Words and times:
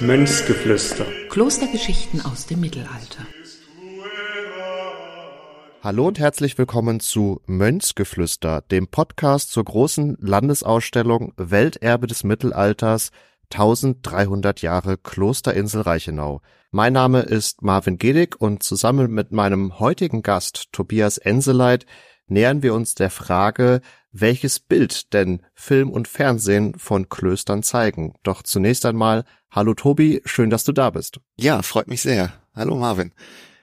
Mönchsgeflüster. 0.00 1.04
Klostergeschichten 1.30 2.20
aus 2.20 2.46
dem 2.46 2.60
Mittelalter. 2.60 3.26
Hallo 5.82 6.06
und 6.06 6.18
herzlich 6.18 6.56
willkommen 6.58 7.00
zu 7.00 7.40
Mönchsgeflüster, 7.46 8.62
dem 8.70 8.88
Podcast 8.88 9.50
zur 9.50 9.64
großen 9.64 10.16
Landesausstellung 10.20 11.32
Welterbe 11.36 12.06
des 12.06 12.24
Mittelalters 12.24 13.10
1300 13.52 14.62
Jahre 14.62 14.98
Klosterinsel 14.98 15.82
Reichenau. 15.82 16.40
Mein 16.70 16.92
Name 16.92 17.20
ist 17.20 17.62
Marvin 17.62 17.98
Gedig 17.98 18.40
und 18.40 18.62
zusammen 18.62 19.12
mit 19.12 19.32
meinem 19.32 19.78
heutigen 19.78 20.22
Gast 20.22 20.72
Tobias 20.72 21.18
Enseleit 21.18 21.86
nähern 22.26 22.62
wir 22.62 22.74
uns 22.74 22.94
der 22.94 23.10
Frage, 23.10 23.80
welches 24.12 24.60
Bild 24.60 25.12
denn 25.12 25.42
Film 25.54 25.90
und 25.90 26.08
Fernsehen 26.08 26.78
von 26.78 27.08
Klöstern 27.08 27.62
zeigen. 27.62 28.14
Doch 28.22 28.42
zunächst 28.42 28.86
einmal, 28.86 29.24
hallo 29.50 29.74
Tobi, 29.74 30.22
schön, 30.24 30.50
dass 30.50 30.64
du 30.64 30.72
da 30.72 30.90
bist. 30.90 31.20
Ja, 31.36 31.62
freut 31.62 31.88
mich 31.88 32.02
sehr. 32.02 32.32
Hallo 32.54 32.76
Marvin. 32.76 33.12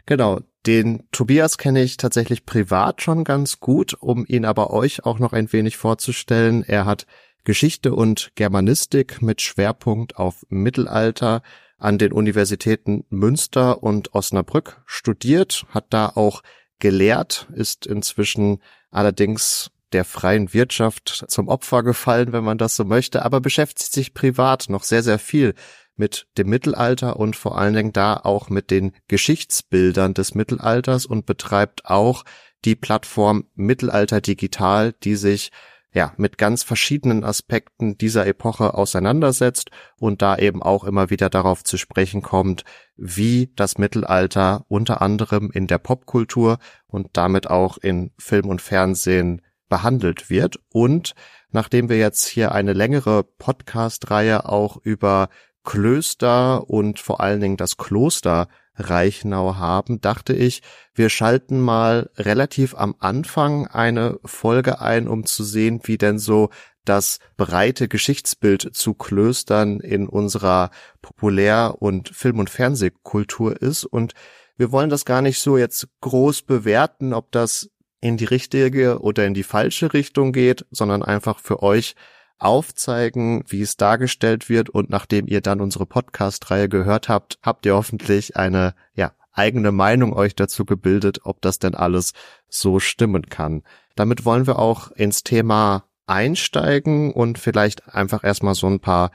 Genau, 0.05 0.41
den 0.66 1.03
Tobias 1.12 1.58
kenne 1.58 1.84
ich 1.84 1.98
tatsächlich 1.98 2.45
privat 2.45 3.02
schon 3.02 3.23
ganz 3.23 3.59
gut, 3.59 3.95
um 3.99 4.26
ihn 4.27 4.45
aber 4.45 4.72
euch 4.72 5.05
auch 5.05 5.20
noch 5.20 5.34
ein 5.34 5.52
wenig 5.52 5.77
vorzustellen. 5.77 6.64
Er 6.64 6.86
hat 6.86 7.05
Geschichte 7.44 7.94
und 7.94 8.31
Germanistik 8.36 9.22
mit 9.22 9.41
Schwerpunkt 9.41 10.17
auf 10.17 10.45
Mittelalter 10.50 11.41
an 11.77 11.98
den 11.98 12.14
Universitäten 12.14 13.03
Münster 13.09 13.84
und 13.84 14.14
Osnabrück 14.14 14.81
studiert, 14.86 15.66
hat 15.70 15.88
da 15.89 16.08
auch 16.16 16.41
gelehrt, 16.80 17.48
ist 17.54 17.86
inzwischen 17.86 18.62
allerdings 18.91 19.72
der 19.94 20.05
freien 20.05 20.54
Wirtschaft 20.54 21.25
zum 21.28 21.47
Opfer 21.47 21.84
gefallen, 21.84 22.34
wenn 22.34 22.44
man 22.44 22.58
das 22.58 22.75
so 22.75 22.84
möchte, 22.84 23.23
aber 23.23 23.42
beschäftigt 23.42 23.92
sich 23.92 24.14
privat 24.14 24.66
noch 24.70 24.84
sehr, 24.84 25.03
sehr 25.03 25.20
viel 25.20 25.53
mit 25.95 26.25
dem 26.38 26.50
Mittelalter 26.50 27.17
und 27.17 27.36
vor 27.36 27.58
allen 27.58 27.75
Dingen 27.75 27.94
da 27.94 28.17
auch 28.17 28.50
mit 28.50 28.72
den 28.72 28.94
Geschichtsbildern 29.08 30.14
des 30.14 30.34
Mittelalters 30.34 31.06
und 31.06 31.25
betreibt 31.25 31.86
auch 31.86 32.23
die 32.66 32.75
Plattform 32.75 33.45
Mittelalter 33.56 34.22
Digital, 34.22 34.94
die 35.03 35.16
sich 35.16 35.52
ja, 35.94 36.13
mit 36.17 36.38
ganz 36.38 36.63
verschiedenen 36.63 37.23
Aspekten 37.23 37.97
dieser 37.97 38.25
Epoche 38.25 38.73
auseinandersetzt 38.73 39.69
und 40.00 40.22
da 40.22 40.38
eben 40.38 40.63
auch 40.63 40.83
immer 40.83 41.11
wieder 41.11 41.30
darauf 41.30 41.63
zu 41.63 41.77
sprechen 41.77 42.23
kommt, 42.23 42.63
wie 42.95 43.52
das 43.55 43.77
Mittelalter 43.77 44.66
unter 44.67 45.02
anderem 45.02 45.52
in 45.53 45.67
der 45.67 45.77
Popkultur 45.77 46.58
und 46.88 47.09
damit 47.13 47.50
auch 47.50 47.77
in 47.77 48.11
Film 48.17 48.50
und 48.50 48.61
Fernsehen 48.61 49.41
behandelt 49.69 50.30
wird. 50.30 50.59
Und 50.69 51.13
nachdem 51.52 51.89
wir 51.89 51.97
jetzt 51.97 52.25
hier 52.28 52.52
eine 52.52 52.73
längere 52.73 53.23
Podcast-Reihe 53.23 54.50
auch 54.50 54.78
über 54.78 55.30
Klöster 55.64 56.69
und 56.69 57.00
vor 57.00 57.22
allen 57.22 57.42
Dingen 57.42 57.58
das 57.58 57.78
Kloster 57.78 58.47
Reichenau 58.75 59.56
haben, 59.56 60.02
dachte 60.02 60.33
ich, 60.33 60.61
wir 60.95 61.09
schalten 61.09 61.61
mal 61.61 62.09
relativ 62.17 62.75
am 62.75 62.95
Anfang 63.00 63.67
eine 63.67 64.19
Folge 64.25 64.81
ein, 64.81 65.08
um 65.08 65.25
zu 65.25 65.44
sehen, 65.44 65.81
wie 65.84 65.97
denn 65.97 66.17
so 66.17 66.50
das 66.86 67.19
breite 67.38 67.88
Geschichtsbild 67.88 68.75
zu 68.75 68.94
Klöstern 68.94 69.80
in 69.80 70.08
unserer 70.08 70.72
Populär- 71.02 71.75
und 71.80 72.09
Film- 72.09 72.39
und 72.39 72.50
Fernsehkultur 72.50 73.61
ist. 73.61 73.86
Und 73.86 74.14
wir 74.58 74.72
wollen 74.72 74.89
das 74.89 75.06
gar 75.06 75.22
nicht 75.22 75.39
so 75.39 75.58
jetzt 75.58 75.88
groß 76.02 76.41
bewerten, 76.41 77.14
ob 77.14 77.31
das 77.31 77.69
in 78.02 78.17
die 78.17 78.25
richtige 78.25 79.00
oder 79.00 79.25
in 79.25 79.34
die 79.34 79.44
falsche 79.44 79.94
Richtung 79.94 80.34
geht, 80.34 80.66
sondern 80.72 81.03
einfach 81.03 81.39
für 81.39 81.64
euch 81.64 81.95
aufzeigen, 82.39 83.44
wie 83.48 83.62
es 83.62 83.78
dargestellt 83.78 84.50
wird 84.50 84.70
und 84.70 84.89
nachdem 84.89 85.28
ihr 85.28 85.41
dann 85.41 85.62
unsere 85.62 85.85
Podcast-Reihe 85.85 86.69
gehört 86.69 87.09
habt, 87.09 87.40
habt 87.41 87.66
ihr 87.66 87.75
hoffentlich 87.75 88.35
eine, 88.35 88.75
ja, 88.96 89.13
eigene 89.31 89.72
Meinung 89.72 90.13
euch 90.13 90.35
dazu 90.35 90.66
gebildet, 90.66 91.22
ob 91.24 91.41
das 91.41 91.59
denn 91.59 91.75
alles 91.75 92.13
so 92.47 92.80
stimmen 92.80 93.24
kann. 93.24 93.63
Damit 93.96 94.25
wollen 94.25 94.47
wir 94.47 94.59
auch 94.59 94.91
ins 94.91 95.24
Thema 95.24 95.85
einsteigen 96.06 97.12
und 97.12 97.40
vielleicht 97.40 97.88
einfach 97.94 98.24
erstmal 98.24 98.56
so 98.56 98.68
ein 98.68 98.80
paar 98.80 99.12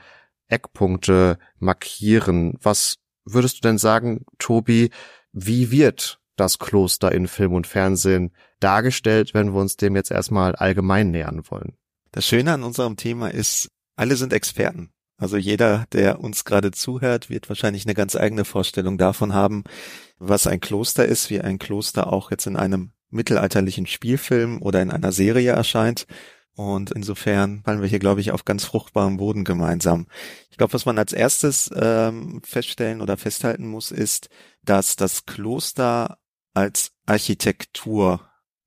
Eckpunkte 0.47 1.37
markieren. 1.57 2.57
Was 2.61 2.97
würdest 3.25 3.57
du 3.57 3.61
denn 3.61 3.77
sagen, 3.77 4.25
Tobi, 4.39 4.89
wie 5.31 5.71
wird 5.71 6.19
das 6.35 6.57
Kloster 6.59 7.11
in 7.11 7.27
Film 7.27 7.53
und 7.53 7.67
Fernsehen 7.67 8.33
dargestellt, 8.59 9.33
wenn 9.33 9.53
wir 9.53 9.59
uns 9.59 9.77
dem 9.77 9.95
jetzt 9.95 10.11
erstmal 10.11 10.55
allgemein 10.55 11.11
nähern 11.11 11.43
wollen? 11.49 11.77
Das 12.11 12.25
Schöne 12.25 12.53
an 12.53 12.63
unserem 12.63 12.97
Thema 12.97 13.27
ist, 13.29 13.69
alle 13.95 14.15
sind 14.15 14.33
Experten. 14.33 14.91
Also 15.17 15.37
jeder, 15.37 15.85
der 15.91 16.21
uns 16.21 16.45
gerade 16.45 16.71
zuhört, 16.71 17.29
wird 17.29 17.49
wahrscheinlich 17.49 17.85
eine 17.85 17.93
ganz 17.93 18.15
eigene 18.15 18.45
Vorstellung 18.45 18.97
davon 18.97 19.33
haben, 19.33 19.63
was 20.17 20.47
ein 20.47 20.61
Kloster 20.61 21.05
ist, 21.05 21.29
wie 21.29 21.41
ein 21.41 21.59
Kloster 21.59 22.11
auch 22.11 22.31
jetzt 22.31 22.47
in 22.47 22.55
einem 22.55 22.93
mittelalterlichen 23.09 23.85
Spielfilm 23.85 24.61
oder 24.61 24.81
in 24.81 24.91
einer 24.91 25.11
Serie 25.11 25.51
erscheint. 25.51 26.07
Und 26.55 26.91
insofern 26.91 27.61
fallen 27.63 27.81
wir 27.81 27.87
hier, 27.87 27.99
glaube 27.99 28.21
ich, 28.21 28.31
auf 28.31 28.45
ganz 28.45 28.63
fruchtbarem 28.65 29.17
Boden 29.17 29.43
gemeinsam. 29.43 30.07
Ich 30.49 30.57
glaube, 30.57 30.73
was 30.73 30.85
man 30.85 30.97
als 30.97 31.13
erstes 31.13 31.69
ähm, 31.75 32.41
feststellen 32.43 33.01
oder 33.01 33.17
festhalten 33.17 33.67
muss, 33.67 33.91
ist, 33.91 34.29
dass 34.63 34.95
das 34.95 35.25
Kloster 35.25 36.17
als 36.53 36.91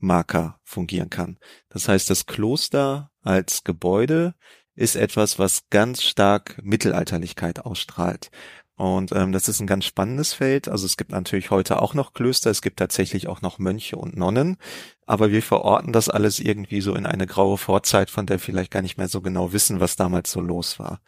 Architekturmarker 0.02 0.58
fungieren 0.64 1.10
kann. 1.10 1.38
Das 1.68 1.88
heißt, 1.88 2.10
das 2.10 2.26
Kloster 2.26 3.10
als 3.22 3.64
Gebäude 3.64 4.34
ist 4.74 4.96
etwas, 4.96 5.38
was 5.38 5.68
ganz 5.70 6.02
stark 6.02 6.58
Mittelalterlichkeit 6.62 7.60
ausstrahlt. 7.60 8.30
Und 8.74 9.12
ähm, 9.12 9.32
das 9.32 9.48
ist 9.48 9.60
ein 9.60 9.66
ganz 9.66 9.84
spannendes 9.84 10.32
Feld. 10.32 10.66
Also 10.66 10.86
es 10.86 10.96
gibt 10.96 11.12
natürlich 11.12 11.50
heute 11.50 11.80
auch 11.80 11.94
noch 11.94 12.14
Klöster, 12.14 12.50
es 12.50 12.62
gibt 12.62 12.78
tatsächlich 12.78 13.28
auch 13.28 13.42
noch 13.42 13.58
Mönche 13.58 13.96
und 13.96 14.16
Nonnen, 14.16 14.56
aber 15.06 15.30
wir 15.30 15.42
verorten 15.42 15.92
das 15.92 16.08
alles 16.08 16.40
irgendwie 16.40 16.80
so 16.80 16.94
in 16.94 17.06
eine 17.06 17.26
graue 17.26 17.58
Vorzeit, 17.58 18.10
von 18.10 18.26
der 18.26 18.38
vielleicht 18.38 18.70
gar 18.70 18.82
nicht 18.82 18.96
mehr 18.96 19.08
so 19.08 19.20
genau 19.20 19.52
wissen, 19.52 19.78
was 19.78 19.96
damals 19.96 20.32
so 20.32 20.40
los 20.40 20.78
war. 20.78 21.00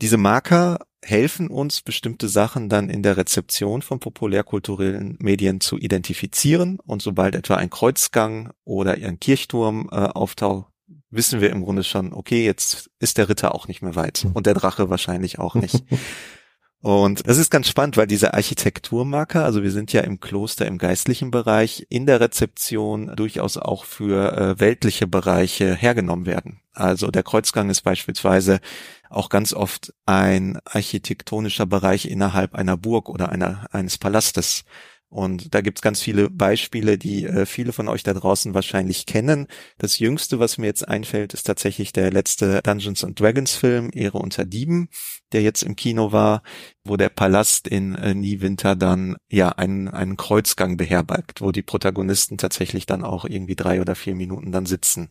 Diese 0.00 0.16
Marker 0.16 0.78
helfen 1.04 1.48
uns, 1.48 1.82
bestimmte 1.82 2.28
Sachen 2.28 2.68
dann 2.68 2.88
in 2.88 3.02
der 3.02 3.16
Rezeption 3.16 3.82
von 3.82 4.00
populärkulturellen 4.00 5.16
Medien 5.20 5.60
zu 5.60 5.78
identifizieren. 5.78 6.78
Und 6.84 7.02
sobald 7.02 7.34
etwa 7.34 7.56
ein 7.56 7.70
Kreuzgang 7.70 8.52
oder 8.64 8.92
ein 8.92 9.20
Kirchturm 9.20 9.88
äh, 9.92 9.96
auftaucht, 9.96 10.70
wissen 11.10 11.40
wir 11.40 11.50
im 11.50 11.62
Grunde 11.62 11.84
schon, 11.84 12.12
okay, 12.12 12.44
jetzt 12.44 12.90
ist 12.98 13.18
der 13.18 13.28
Ritter 13.28 13.54
auch 13.54 13.68
nicht 13.68 13.82
mehr 13.82 13.94
weit 13.94 14.26
und 14.34 14.46
der 14.46 14.54
Drache 14.54 14.90
wahrscheinlich 14.90 15.38
auch 15.38 15.54
nicht. 15.54 15.84
Und 16.84 17.26
das 17.26 17.38
ist 17.38 17.50
ganz 17.50 17.66
spannend, 17.66 17.96
weil 17.96 18.06
diese 18.06 18.34
Architekturmarker, 18.34 19.42
also 19.42 19.62
wir 19.62 19.70
sind 19.70 19.94
ja 19.94 20.02
im 20.02 20.20
Kloster 20.20 20.66
im 20.66 20.76
geistlichen 20.76 21.30
Bereich, 21.30 21.86
in 21.88 22.04
der 22.04 22.20
Rezeption 22.20 23.16
durchaus 23.16 23.56
auch 23.56 23.86
für 23.86 24.36
äh, 24.36 24.60
weltliche 24.60 25.06
Bereiche 25.06 25.74
hergenommen 25.74 26.26
werden. 26.26 26.60
Also 26.74 27.10
der 27.10 27.22
Kreuzgang 27.22 27.70
ist 27.70 27.80
beispielsweise 27.80 28.60
auch 29.08 29.30
ganz 29.30 29.54
oft 29.54 29.94
ein 30.04 30.58
architektonischer 30.66 31.64
Bereich 31.64 32.04
innerhalb 32.04 32.54
einer 32.54 32.76
Burg 32.76 33.08
oder 33.08 33.30
einer, 33.30 33.66
eines 33.72 33.96
Palastes. 33.96 34.66
Und 35.14 35.54
da 35.54 35.60
gibt's 35.60 35.80
ganz 35.80 36.02
viele 36.02 36.28
Beispiele, 36.28 36.98
die 36.98 37.24
äh, 37.24 37.46
viele 37.46 37.72
von 37.72 37.86
euch 37.86 38.02
da 38.02 38.12
draußen 38.14 38.52
wahrscheinlich 38.52 39.06
kennen. 39.06 39.46
Das 39.78 40.00
jüngste, 40.00 40.40
was 40.40 40.58
mir 40.58 40.66
jetzt 40.66 40.88
einfällt, 40.88 41.34
ist 41.34 41.44
tatsächlich 41.44 41.92
der 41.92 42.10
letzte 42.10 42.60
Dungeons 42.64 43.04
and 43.04 43.20
Dragons 43.20 43.54
Film, 43.54 43.90
Ehre 43.94 44.18
unter 44.18 44.44
Dieben, 44.44 44.88
der 45.30 45.42
jetzt 45.42 45.62
im 45.62 45.76
Kino 45.76 46.10
war, 46.10 46.42
wo 46.82 46.96
der 46.96 47.10
Palast 47.10 47.68
in 47.68 47.94
äh, 47.94 48.12
Niewinter 48.12 48.74
dann 48.74 49.14
ja 49.30 49.50
einen, 49.50 49.86
einen 49.86 50.16
Kreuzgang 50.16 50.76
beherbergt, 50.76 51.40
wo 51.40 51.52
die 51.52 51.62
Protagonisten 51.62 52.36
tatsächlich 52.36 52.84
dann 52.84 53.04
auch 53.04 53.24
irgendwie 53.24 53.54
drei 53.54 53.80
oder 53.80 53.94
vier 53.94 54.16
Minuten 54.16 54.50
dann 54.50 54.66
sitzen. 54.66 55.10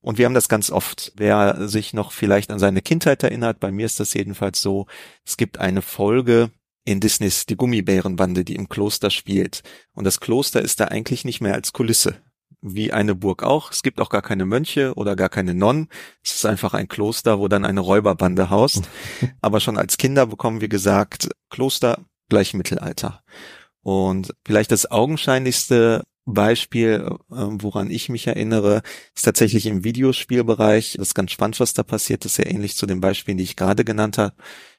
Und 0.00 0.18
wir 0.18 0.24
haben 0.26 0.34
das 0.34 0.48
ganz 0.48 0.72
oft. 0.72 1.12
Wer 1.14 1.68
sich 1.68 1.94
noch 1.94 2.10
vielleicht 2.10 2.50
an 2.50 2.58
seine 2.58 2.82
Kindheit 2.82 3.22
erinnert, 3.22 3.60
bei 3.60 3.70
mir 3.70 3.86
ist 3.86 4.00
das 4.00 4.12
jedenfalls 4.12 4.60
so, 4.60 4.86
es 5.24 5.36
gibt 5.36 5.58
eine 5.58 5.82
Folge, 5.82 6.50
in 6.84 7.00
Disneys 7.00 7.46
Die 7.46 7.56
Gummibärenbande, 7.56 8.44
die 8.44 8.54
im 8.54 8.68
Kloster 8.68 9.10
spielt. 9.10 9.62
Und 9.94 10.04
das 10.04 10.20
Kloster 10.20 10.62
ist 10.62 10.80
da 10.80 10.86
eigentlich 10.86 11.24
nicht 11.24 11.40
mehr 11.40 11.54
als 11.54 11.72
Kulisse. 11.72 12.16
Wie 12.60 12.92
eine 12.92 13.14
Burg 13.14 13.42
auch. 13.42 13.72
Es 13.72 13.82
gibt 13.82 14.00
auch 14.00 14.08
gar 14.08 14.22
keine 14.22 14.46
Mönche 14.46 14.94
oder 14.94 15.16
gar 15.16 15.28
keine 15.28 15.54
Nonnen. 15.54 15.88
Es 16.22 16.34
ist 16.34 16.46
einfach 16.46 16.72
ein 16.72 16.88
Kloster, 16.88 17.38
wo 17.38 17.48
dann 17.48 17.64
eine 17.64 17.80
Räuberbande 17.80 18.50
haust. 18.50 18.88
Aber 19.40 19.60
schon 19.60 19.76
als 19.76 19.98
Kinder 19.98 20.26
bekommen 20.26 20.60
wir 20.60 20.68
gesagt, 20.68 21.28
Kloster 21.50 22.04
gleich 22.28 22.54
Mittelalter. 22.54 23.22
Und 23.82 24.32
vielleicht 24.46 24.72
das 24.72 24.90
augenscheinlichste 24.90 26.04
Beispiel, 26.26 27.06
äh, 27.06 27.14
woran 27.30 27.90
ich 27.90 28.08
mich 28.08 28.26
erinnere, 28.26 28.82
ist 29.14 29.24
tatsächlich 29.24 29.66
im 29.66 29.84
Videospielbereich. 29.84 30.94
Das 30.98 31.08
ist 31.08 31.14
ganz 31.14 31.32
spannend, 31.32 31.60
was 31.60 31.74
da 31.74 31.82
passiert. 31.82 32.24
Das 32.24 32.32
ist 32.32 32.36
sehr 32.36 32.50
ähnlich 32.50 32.76
zu 32.76 32.86
den 32.86 33.00
Beispielen, 33.00 33.38
die 33.38 33.44
ich 33.44 33.56
gerade 33.56 33.84
genannt 33.84 34.18
habe 34.18 34.34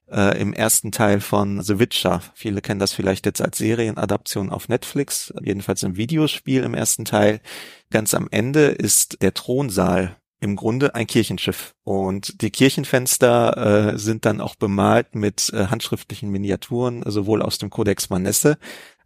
äh, 0.09 0.39
im 0.39 0.53
ersten 0.53 0.91
Teil 0.91 1.21
von 1.21 1.61
The 1.61 1.79
Witcher. 1.79 2.21
Viele 2.33 2.61
kennen 2.61 2.79
das 2.79 2.93
vielleicht 2.93 3.25
jetzt 3.25 3.41
als 3.41 3.57
Serienadaption 3.57 4.49
auf 4.49 4.69
Netflix, 4.69 5.33
jedenfalls 5.41 5.83
im 5.83 5.97
Videospiel 5.97 6.63
im 6.63 6.73
ersten 6.73 7.05
Teil. 7.05 7.41
Ganz 7.91 8.13
am 8.13 8.27
Ende 8.31 8.67
ist 8.67 9.21
der 9.21 9.33
Thronsaal 9.33 10.17
im 10.41 10.55
Grunde 10.55 10.93
ein 10.93 11.07
Kirchenschiff. 11.07 11.73
Und 11.83 12.41
die 12.41 12.51
Kirchenfenster 12.51 13.93
äh, 13.93 13.97
sind 13.97 14.25
dann 14.25 14.41
auch 14.41 14.55
bemalt 14.55 15.15
mit 15.15 15.51
äh, 15.53 15.67
handschriftlichen 15.67 16.29
Miniaturen, 16.29 17.03
sowohl 17.05 17.41
aus 17.41 17.57
dem 17.57 17.69
Codex 17.69 18.09
Manesse 18.09 18.57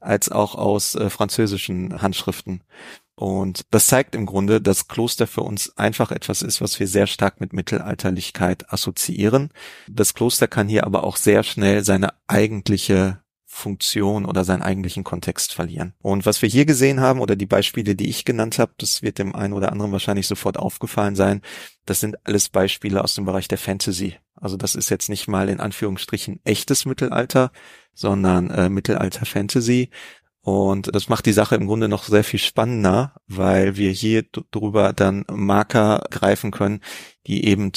als 0.01 0.30
auch 0.30 0.56
aus 0.56 0.96
äh, 0.96 1.10
französischen 1.10 2.01
Handschriften. 2.01 2.63
Und 3.16 3.63
das 3.72 3.88
zeigt 3.88 4.16
im 4.16 4.25
Grunde, 4.25 4.62
dass 4.62 4.88
Kloster 4.88 5.28
für 5.28 5.42
uns 5.42 5.78
einfach 5.78 6.12
etwas 6.12 6.42
ist, 6.42 6.62
was 6.62 6.80
wir 6.80 6.88
sehr 6.88 7.06
stark 7.06 7.42
mit 7.42 7.51
Mittelalterlichkeit 7.51 8.72
assoziieren. 8.72 9.50
Das 9.90 10.13
Kloster 10.13 10.48
kann 10.48 10.69
hier 10.69 10.86
aber 10.86 11.04
auch 11.04 11.18
sehr 11.18 11.44
schnell 11.44 11.84
seine 11.84 12.13
eigentliche 12.28 13.19
Funktion 13.46 14.25
oder 14.25 14.46
seinen 14.46 14.62
eigentlichen 14.62 15.04
Kontext 15.04 15.54
verlieren. 15.54 15.94
Und 16.02 16.25
was 16.25 16.42
wir 16.42 16.48
hier 16.48 16.66
gesehen 16.66 17.02
haben 17.02 17.19
oder 17.19 17.36
die 17.36 17.48
Beispiele, 17.48 17.95
die 17.95 18.07
ich 18.07 18.24
genannt 18.24 18.60
habe, 18.60 18.72
das 18.78 19.02
wird 19.02 19.18
dem 19.18 19.36
einen 19.36 19.54
oder 19.54 19.72
anderen 19.72 19.92
wahrscheinlich 19.92 20.28
sofort 20.28 20.57
aufgefallen 20.57 21.16
sein, 21.16 21.42
das 21.86 22.00
sind 22.00 22.16
alles 22.25 22.48
Beispiele 22.48 23.04
aus 23.04 23.16
dem 23.16 23.25
Bereich 23.25 23.48
der 23.48 23.57
Fantasy. 23.57 24.16
Also 24.39 24.57
das 24.57 24.75
ist 24.75 24.89
jetzt 24.89 25.09
nicht 25.09 25.27
mal 25.27 25.50
in 25.50 25.59
Anführungsstrichen 25.59 26.39
echtes 26.44 26.86
Mittelalter, 26.86 27.51
sondern 27.94 28.50
äh, 28.50 28.69
Mittelalter-Fantasy. 28.69 29.89
Und 30.41 30.95
das 30.95 31.09
macht 31.09 31.25
die 31.25 31.33
Sache 31.33 31.56
im 31.56 31.68
Grunde 31.68 31.88
noch 31.88 32.03
sehr 32.03 32.24
viel 32.24 32.39
spannender, 32.39 33.13
weil 33.27 33.75
wir 33.75 33.91
hier 33.91 34.24
drüber 34.51 34.94
dann 34.94 35.25
Marker 35.30 36.03
greifen 36.09 36.51
können, 36.51 36.80
die 37.27 37.45
eben 37.45 37.71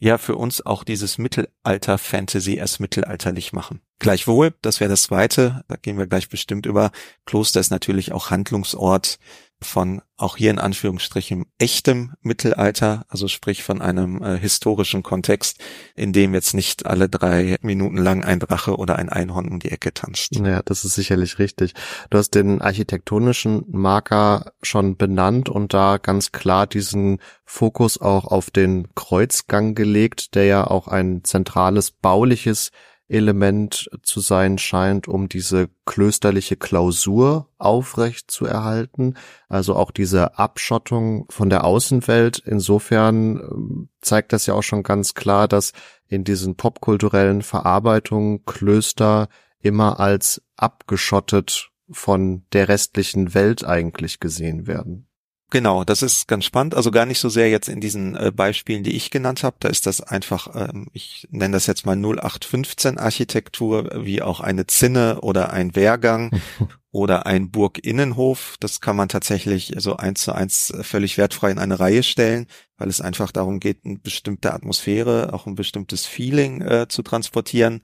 ja 0.00 0.18
für 0.18 0.36
uns 0.36 0.64
auch 0.64 0.84
dieses 0.84 1.18
Mittelalter-Fantasy 1.18 2.56
erst 2.56 2.80
mittelalterlich 2.80 3.52
machen. 3.52 3.80
Gleichwohl, 3.98 4.54
das 4.62 4.80
wäre 4.80 4.90
das 4.90 5.04
zweite, 5.04 5.64
da 5.68 5.76
gehen 5.76 5.98
wir 5.98 6.06
gleich 6.06 6.28
bestimmt 6.28 6.66
über. 6.66 6.90
Kloster 7.24 7.60
ist 7.60 7.70
natürlich 7.70 8.12
auch 8.12 8.30
Handlungsort 8.30 9.18
von 9.60 10.02
auch 10.16 10.36
hier 10.36 10.50
in 10.50 10.58
Anführungsstrichen 10.58 11.46
echtem 11.58 12.14
Mittelalter, 12.22 13.04
also 13.08 13.28
sprich 13.28 13.62
von 13.62 13.80
einem 13.80 14.22
äh, 14.22 14.38
historischen 14.38 15.02
Kontext, 15.02 15.58
in 15.94 16.12
dem 16.12 16.34
jetzt 16.34 16.54
nicht 16.54 16.86
alle 16.86 17.08
drei 17.08 17.56
Minuten 17.60 17.96
lang 17.96 18.24
ein 18.24 18.40
Drache 18.40 18.76
oder 18.76 18.96
ein 18.96 19.08
Einhorn 19.08 19.48
um 19.48 19.58
die 19.58 19.70
Ecke 19.70 19.92
tanzt. 19.94 20.36
Ja, 20.36 20.62
das 20.62 20.84
ist 20.84 20.94
sicherlich 20.94 21.38
richtig. 21.38 21.74
Du 22.10 22.18
hast 22.18 22.30
den 22.30 22.60
architektonischen 22.60 23.64
Marker 23.68 24.52
schon 24.62 24.96
benannt 24.96 25.48
und 25.48 25.74
da 25.74 25.98
ganz 25.98 26.32
klar 26.32 26.66
diesen 26.66 27.18
Fokus 27.44 28.00
auch 28.00 28.24
auf 28.24 28.50
den 28.50 28.88
Kreuzgang 28.94 29.74
gelegt, 29.74 30.34
der 30.34 30.44
ja 30.44 30.66
auch 30.66 30.88
ein 30.88 31.22
zentrales 31.24 31.90
bauliches 31.90 32.70
Element 33.08 33.88
zu 34.02 34.20
sein 34.20 34.58
scheint, 34.58 35.08
um 35.08 35.28
diese 35.28 35.68
klösterliche 35.86 36.56
Klausur 36.56 37.48
aufrecht 37.58 38.30
zu 38.30 38.44
erhalten. 38.44 39.14
Also 39.48 39.74
auch 39.74 39.90
diese 39.90 40.38
Abschottung 40.38 41.26
von 41.30 41.50
der 41.50 41.64
Außenwelt. 41.64 42.38
Insofern 42.44 43.36
ähm, 43.40 43.88
zeigt 44.00 44.32
das 44.32 44.46
ja 44.46 44.54
auch 44.54 44.62
schon 44.62 44.82
ganz 44.82 45.14
klar, 45.14 45.48
dass 45.48 45.72
in 46.06 46.24
diesen 46.24 46.56
popkulturellen 46.56 47.42
Verarbeitungen 47.42 48.44
Klöster 48.44 49.28
immer 49.60 49.98
als 49.98 50.42
abgeschottet 50.56 51.70
von 51.90 52.44
der 52.52 52.68
restlichen 52.68 53.34
Welt 53.34 53.64
eigentlich 53.64 54.20
gesehen 54.20 54.66
werden. 54.66 55.07
Genau, 55.50 55.82
das 55.82 56.02
ist 56.02 56.28
ganz 56.28 56.44
spannend. 56.44 56.74
Also 56.74 56.90
gar 56.90 57.06
nicht 57.06 57.20
so 57.20 57.30
sehr 57.30 57.48
jetzt 57.48 57.68
in 57.70 57.80
diesen 57.80 58.14
äh, 58.16 58.30
Beispielen, 58.34 58.82
die 58.84 58.94
ich 58.94 59.10
genannt 59.10 59.42
habe. 59.42 59.56
Da 59.60 59.68
ist 59.68 59.86
das 59.86 60.02
einfach, 60.02 60.54
ähm, 60.54 60.88
ich 60.92 61.26
nenne 61.30 61.54
das 61.54 61.66
jetzt 61.66 61.86
mal 61.86 61.96
0815 61.96 62.98
Architektur, 62.98 63.90
wie 64.04 64.20
auch 64.20 64.40
eine 64.40 64.66
Zinne 64.66 65.22
oder 65.22 65.50
ein 65.50 65.74
Wehrgang 65.74 66.38
oder 66.90 67.26
ein 67.26 67.50
Burginnenhof. 67.50 68.56
Das 68.60 68.80
kann 68.80 68.96
man 68.96 69.08
tatsächlich 69.08 69.74
so 69.76 69.96
eins 69.96 70.22
zu 70.22 70.32
eins 70.32 70.72
völlig 70.80 71.18
wertfrei 71.18 71.50
in 71.50 71.58
eine 71.58 71.78
Reihe 71.78 72.02
stellen, 72.02 72.46
weil 72.78 72.88
es 72.88 73.00
einfach 73.00 73.30
darum 73.30 73.60
geht, 73.60 73.84
eine 73.84 73.98
bestimmte 73.98 74.52
Atmosphäre, 74.54 75.34
auch 75.34 75.46
ein 75.46 75.54
bestimmtes 75.54 76.06
Feeling 76.06 76.62
äh, 76.62 76.88
zu 76.88 77.02
transportieren. 77.02 77.82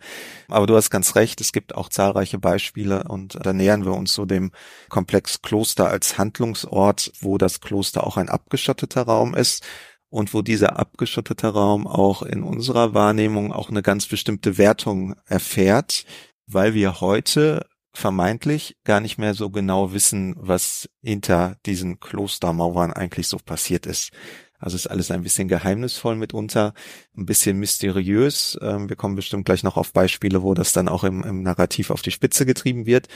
Aber 0.48 0.66
du 0.66 0.74
hast 0.74 0.90
ganz 0.90 1.16
recht, 1.16 1.40
es 1.40 1.52
gibt 1.52 1.74
auch 1.74 1.90
zahlreiche 1.90 2.38
Beispiele 2.38 3.04
und 3.04 3.38
da 3.42 3.52
nähern 3.52 3.84
wir 3.84 3.92
uns 3.92 4.14
so 4.14 4.24
dem 4.24 4.52
Komplex 4.88 5.42
Kloster 5.42 5.88
als 5.88 6.16
Handlungsort, 6.16 7.12
wo 7.20 7.36
das 7.36 7.60
Kloster 7.60 8.06
auch 8.06 8.16
ein 8.16 8.30
abgeschotteter 8.30 9.02
Raum 9.02 9.34
ist 9.34 9.64
und 10.08 10.32
wo 10.32 10.40
dieser 10.40 10.78
abgeschottete 10.78 11.48
Raum 11.48 11.86
auch 11.86 12.22
in 12.22 12.42
unserer 12.42 12.94
Wahrnehmung 12.94 13.52
auch 13.52 13.68
eine 13.68 13.82
ganz 13.82 14.06
bestimmte 14.06 14.56
Wertung 14.56 15.14
erfährt, 15.26 16.06
weil 16.46 16.72
wir 16.72 17.00
heute 17.00 17.66
vermeintlich 17.94 18.76
gar 18.84 19.00
nicht 19.00 19.18
mehr 19.18 19.34
so 19.34 19.50
genau 19.50 19.92
wissen, 19.92 20.34
was 20.36 20.88
hinter 21.02 21.56
diesen 21.64 22.00
Klostermauern 22.00 22.92
eigentlich 22.92 23.28
so 23.28 23.38
passiert 23.38 23.86
ist. 23.86 24.10
Also 24.58 24.76
ist 24.76 24.86
alles 24.86 25.10
ein 25.10 25.22
bisschen 25.22 25.46
geheimnisvoll 25.48 26.16
mitunter, 26.16 26.74
ein 27.16 27.26
bisschen 27.26 27.58
mysteriös. 27.58 28.58
Ähm, 28.62 28.88
wir 28.88 28.96
kommen 28.96 29.14
bestimmt 29.14 29.44
gleich 29.44 29.62
noch 29.62 29.76
auf 29.76 29.92
Beispiele, 29.92 30.42
wo 30.42 30.54
das 30.54 30.72
dann 30.72 30.88
auch 30.88 31.04
im, 31.04 31.22
im 31.22 31.42
Narrativ 31.42 31.90
auf 31.90 32.02
die 32.02 32.10
Spitze 32.10 32.46
getrieben 32.46 32.86
wird. 32.86 33.08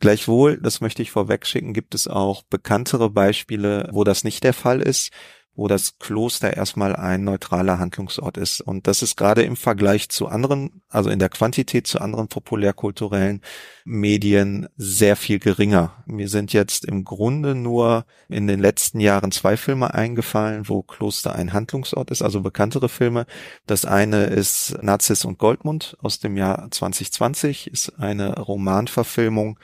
Gleichwohl, 0.00 0.58
das 0.60 0.80
möchte 0.80 1.02
ich 1.02 1.10
vorwegschicken, 1.10 1.74
gibt 1.74 1.94
es 1.94 2.06
auch 2.08 2.42
bekanntere 2.44 3.10
Beispiele, 3.10 3.88
wo 3.92 4.04
das 4.04 4.24
nicht 4.24 4.44
der 4.44 4.54
Fall 4.54 4.80
ist 4.80 5.10
wo 5.58 5.66
das 5.66 5.98
Kloster 5.98 6.56
erstmal 6.56 6.94
ein 6.94 7.24
neutraler 7.24 7.80
Handlungsort 7.80 8.36
ist. 8.36 8.60
Und 8.60 8.86
das 8.86 9.02
ist 9.02 9.16
gerade 9.16 9.42
im 9.42 9.56
Vergleich 9.56 10.08
zu 10.08 10.28
anderen, 10.28 10.82
also 10.88 11.10
in 11.10 11.18
der 11.18 11.30
Quantität 11.30 11.88
zu 11.88 12.00
anderen 12.00 12.28
populärkulturellen 12.28 13.42
Medien 13.84 14.68
sehr 14.76 15.16
viel 15.16 15.40
geringer. 15.40 16.04
Mir 16.06 16.28
sind 16.28 16.52
jetzt 16.52 16.84
im 16.84 17.02
Grunde 17.02 17.56
nur 17.56 18.06
in 18.28 18.46
den 18.46 18.60
letzten 18.60 19.00
Jahren 19.00 19.32
zwei 19.32 19.56
Filme 19.56 19.92
eingefallen, 19.92 20.68
wo 20.68 20.82
Kloster 20.82 21.34
ein 21.34 21.52
Handlungsort 21.52 22.12
ist, 22.12 22.22
also 22.22 22.40
bekanntere 22.40 22.88
Filme. 22.88 23.26
Das 23.66 23.84
eine 23.84 24.26
ist 24.26 24.80
Nazis 24.80 25.24
und 25.24 25.38
Goldmund 25.38 25.96
aus 26.00 26.20
dem 26.20 26.36
Jahr 26.36 26.70
2020, 26.70 27.66
ist 27.72 27.98
eine 27.98 28.38
Romanverfilmung 28.38 29.58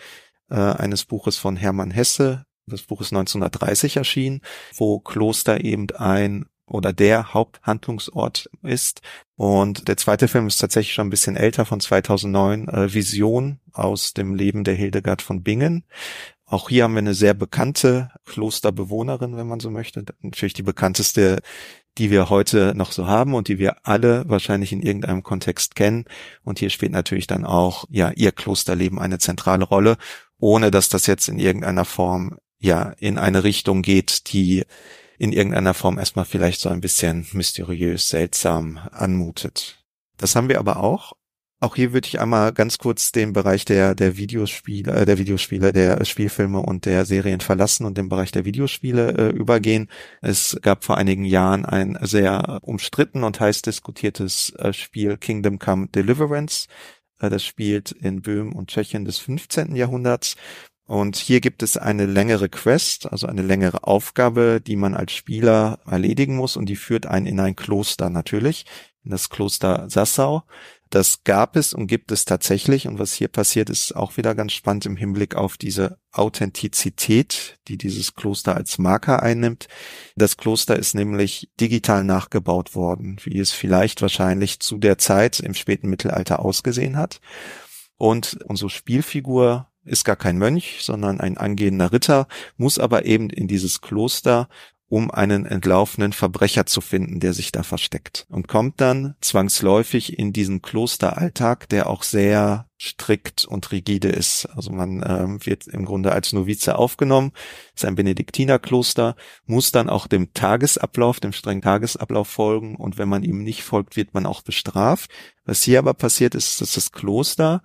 äh, 0.50 0.56
eines 0.56 1.04
Buches 1.04 1.36
von 1.36 1.54
Hermann 1.54 1.92
Hesse, 1.92 2.46
das 2.66 2.82
Buch 2.82 3.00
ist 3.00 3.12
1930 3.12 3.96
erschienen, 3.96 4.40
wo 4.76 4.98
Kloster 5.00 5.62
eben 5.62 5.90
ein 5.96 6.46
oder 6.66 6.92
der 6.92 7.34
Haupthandlungsort 7.34 8.48
ist. 8.62 9.02
Und 9.36 9.88
der 9.88 9.96
zweite 9.96 10.28
Film 10.28 10.46
ist 10.46 10.58
tatsächlich 10.58 10.94
schon 10.94 11.08
ein 11.08 11.10
bisschen 11.10 11.36
älter, 11.36 11.66
von 11.66 11.80
2009, 11.80 12.68
äh, 12.68 12.94
Vision 12.94 13.60
aus 13.72 14.14
dem 14.14 14.34
Leben 14.34 14.64
der 14.64 14.74
Hildegard 14.74 15.22
von 15.22 15.42
Bingen. 15.42 15.84
Auch 16.46 16.68
hier 16.68 16.84
haben 16.84 16.94
wir 16.94 16.98
eine 16.98 17.14
sehr 17.14 17.34
bekannte 17.34 18.10
Klosterbewohnerin, 18.26 19.36
wenn 19.36 19.46
man 19.46 19.60
so 19.60 19.70
möchte. 19.70 20.04
Natürlich 20.20 20.52
die 20.52 20.62
bekannteste, 20.62 21.40
die 21.98 22.10
wir 22.10 22.28
heute 22.28 22.74
noch 22.74 22.92
so 22.92 23.06
haben 23.06 23.34
und 23.34 23.48
die 23.48 23.58
wir 23.58 23.86
alle 23.86 24.28
wahrscheinlich 24.28 24.72
in 24.72 24.82
irgendeinem 24.82 25.22
Kontext 25.22 25.74
kennen. 25.74 26.04
Und 26.42 26.58
hier 26.58 26.70
spielt 26.70 26.92
natürlich 26.92 27.26
dann 27.26 27.44
auch, 27.44 27.86
ja, 27.88 28.10
ihr 28.10 28.32
Klosterleben 28.32 28.98
eine 28.98 29.18
zentrale 29.18 29.64
Rolle, 29.64 29.96
ohne 30.38 30.70
dass 30.70 30.88
das 30.88 31.06
jetzt 31.06 31.28
in 31.28 31.38
irgendeiner 31.38 31.84
Form 31.84 32.36
ja 32.64 32.94
in 32.98 33.18
eine 33.18 33.44
Richtung 33.44 33.82
geht, 33.82 34.32
die 34.32 34.64
in 35.18 35.32
irgendeiner 35.32 35.74
Form 35.74 35.98
erstmal 35.98 36.24
vielleicht 36.24 36.60
so 36.60 36.68
ein 36.68 36.80
bisschen 36.80 37.26
mysteriös, 37.32 38.08
seltsam 38.08 38.78
anmutet. 38.90 39.84
Das 40.16 40.34
haben 40.34 40.48
wir 40.48 40.58
aber 40.58 40.78
auch. 40.78 41.12
Auch 41.60 41.76
hier 41.76 41.94
würde 41.94 42.06
ich 42.08 42.20
einmal 42.20 42.52
ganz 42.52 42.76
kurz 42.78 43.10
den 43.10 43.32
Bereich 43.32 43.64
der, 43.64 43.94
der 43.94 44.18
Videospiele, 44.18 44.92
äh, 44.92 45.06
der 45.06 45.16
Videospiele, 45.18 45.72
der 45.72 46.04
Spielfilme 46.04 46.58
und 46.58 46.84
der 46.84 47.06
Serien 47.06 47.40
verlassen 47.40 47.86
und 47.86 47.96
den 47.96 48.10
Bereich 48.10 48.32
der 48.32 48.44
Videospiele 48.44 49.12
äh, 49.16 49.30
übergehen. 49.30 49.88
Es 50.20 50.58
gab 50.60 50.84
vor 50.84 50.98
einigen 50.98 51.24
Jahren 51.24 51.64
ein 51.64 51.96
sehr 52.02 52.58
umstritten 52.62 53.24
und 53.24 53.40
heiß 53.40 53.62
diskutiertes 53.62 54.52
äh, 54.58 54.74
Spiel 54.74 55.16
Kingdom 55.16 55.58
Come 55.58 55.88
Deliverance. 55.88 56.66
Äh, 57.20 57.30
das 57.30 57.44
spielt 57.44 57.92
in 57.92 58.20
Böhmen 58.20 58.52
und 58.52 58.68
Tschechien 58.68 59.06
des 59.06 59.18
15. 59.18 59.74
Jahrhunderts 59.74 60.36
und 60.86 61.16
hier 61.16 61.40
gibt 61.40 61.62
es 61.62 61.78
eine 61.78 62.04
längere 62.04 62.50
Quest, 62.50 63.10
also 63.10 63.26
eine 63.26 63.42
längere 63.42 63.84
Aufgabe, 63.84 64.60
die 64.60 64.76
man 64.76 64.94
als 64.94 65.12
Spieler 65.12 65.78
erledigen 65.86 66.36
muss 66.36 66.56
und 66.56 66.66
die 66.66 66.76
führt 66.76 67.06
einen 67.06 67.26
in 67.26 67.40
ein 67.40 67.56
Kloster 67.56 68.10
natürlich, 68.10 68.66
in 69.02 69.10
das 69.10 69.30
Kloster 69.30 69.88
Sassau. 69.88 70.42
Das 70.90 71.24
gab 71.24 71.56
es 71.56 71.72
und 71.72 71.86
gibt 71.86 72.12
es 72.12 72.26
tatsächlich 72.26 72.86
und 72.86 72.98
was 72.98 73.14
hier 73.14 73.28
passiert 73.28 73.70
ist 73.70 73.96
auch 73.96 74.18
wieder 74.18 74.34
ganz 74.34 74.52
spannend 74.52 74.84
im 74.84 74.96
Hinblick 74.96 75.34
auf 75.34 75.56
diese 75.56 75.98
Authentizität, 76.12 77.58
die 77.66 77.78
dieses 77.78 78.14
Kloster 78.14 78.54
als 78.54 78.78
Marker 78.78 79.22
einnimmt. 79.22 79.68
Das 80.16 80.36
Kloster 80.36 80.76
ist 80.76 80.94
nämlich 80.94 81.50
digital 81.58 82.04
nachgebaut 82.04 82.74
worden, 82.74 83.16
wie 83.24 83.38
es 83.38 83.52
vielleicht 83.52 84.02
wahrscheinlich 84.02 84.60
zu 84.60 84.76
der 84.76 84.98
Zeit 84.98 85.40
im 85.40 85.54
späten 85.54 85.88
Mittelalter 85.88 86.40
ausgesehen 86.40 86.98
hat. 86.98 87.20
Und 87.96 88.38
unsere 88.44 88.70
Spielfigur 88.70 89.68
ist 89.84 90.04
gar 90.04 90.16
kein 90.16 90.38
Mönch, 90.38 90.78
sondern 90.80 91.20
ein 91.20 91.36
angehender 91.36 91.92
Ritter, 91.92 92.28
muss 92.56 92.78
aber 92.78 93.04
eben 93.04 93.30
in 93.30 93.48
dieses 93.48 93.80
Kloster, 93.80 94.48
um 94.88 95.10
einen 95.10 95.46
entlaufenen 95.46 96.12
Verbrecher 96.12 96.66
zu 96.66 96.80
finden, 96.80 97.18
der 97.18 97.32
sich 97.32 97.50
da 97.50 97.62
versteckt 97.62 98.26
und 98.28 98.48
kommt 98.48 98.80
dann 98.80 99.14
zwangsläufig 99.20 100.18
in 100.18 100.32
diesen 100.32 100.62
Klosteralltag, 100.62 101.68
der 101.68 101.88
auch 101.88 102.02
sehr 102.02 102.68
strikt 102.80 103.44
und 103.44 103.72
rigide 103.72 104.08
ist. 104.08 104.46
Also 104.54 104.70
man 104.72 105.02
ähm, 105.06 105.44
wird 105.44 105.66
im 105.66 105.84
Grunde 105.84 106.12
als 106.12 106.32
Novize 106.32 106.76
aufgenommen, 106.76 107.32
ist 107.74 107.84
ein 107.84 107.94
Benediktinerkloster, 107.94 109.16
muss 109.46 109.72
dann 109.72 109.88
auch 109.88 110.06
dem 110.06 110.34
Tagesablauf, 110.34 111.18
dem 111.18 111.32
strengen 111.32 111.62
Tagesablauf 111.62 112.28
folgen 112.28 112.76
und 112.76 112.98
wenn 112.98 113.08
man 113.08 113.22
ihm 113.22 113.42
nicht 113.42 113.62
folgt, 113.64 113.96
wird 113.96 114.12
man 114.12 114.26
auch 114.26 114.42
bestraft. 114.42 115.10
Was 115.46 115.62
hier 115.62 115.78
aber 115.78 115.94
passiert 115.94 116.34
ist, 116.34 116.60
dass 116.60 116.74
das 116.74 116.92
Kloster 116.92 117.62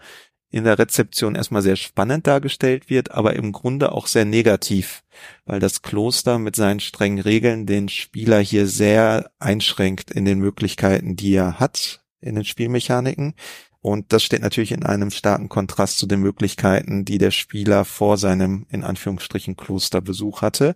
in 0.51 0.63
der 0.63 0.79
Rezeption 0.79 1.35
erstmal 1.35 1.61
sehr 1.61 1.75
spannend 1.75 2.25
dargestellt 2.25 2.89
wird, 2.89 3.11
aber 3.11 3.35
im 3.35 3.51
Grunde 3.51 3.91
auch 3.91 4.07
sehr 4.07 4.25
negativ, 4.25 5.03
weil 5.45 5.59
das 5.59 5.81
Kloster 5.81 6.39
mit 6.39 6.55
seinen 6.55 6.79
strengen 6.79 7.19
Regeln 7.19 7.65
den 7.65 7.89
Spieler 7.89 8.39
hier 8.39 8.65
sehr 8.67 9.31
einschränkt 9.39 10.11
in 10.11 10.25
den 10.25 10.39
Möglichkeiten, 10.39 11.15
die 11.15 11.33
er 11.33 11.59
hat 11.59 12.03
in 12.21 12.35
den 12.35 12.45
Spielmechaniken. 12.45 13.35
Und 13.81 14.11
das 14.11 14.23
steht 14.23 14.41
natürlich 14.41 14.73
in 14.73 14.83
einem 14.83 15.09
starken 15.09 15.47
Kontrast 15.47 15.99
zu 15.99 16.05
den 16.05 16.19
Möglichkeiten, 16.19 17.05
die 17.05 17.17
der 17.17 17.31
Spieler 17.31 17.85
vor 17.85 18.17
seinem, 18.17 18.65
in 18.69 18.83
Anführungsstrichen, 18.83 19.55
Klosterbesuch 19.55 20.41
hatte. 20.41 20.75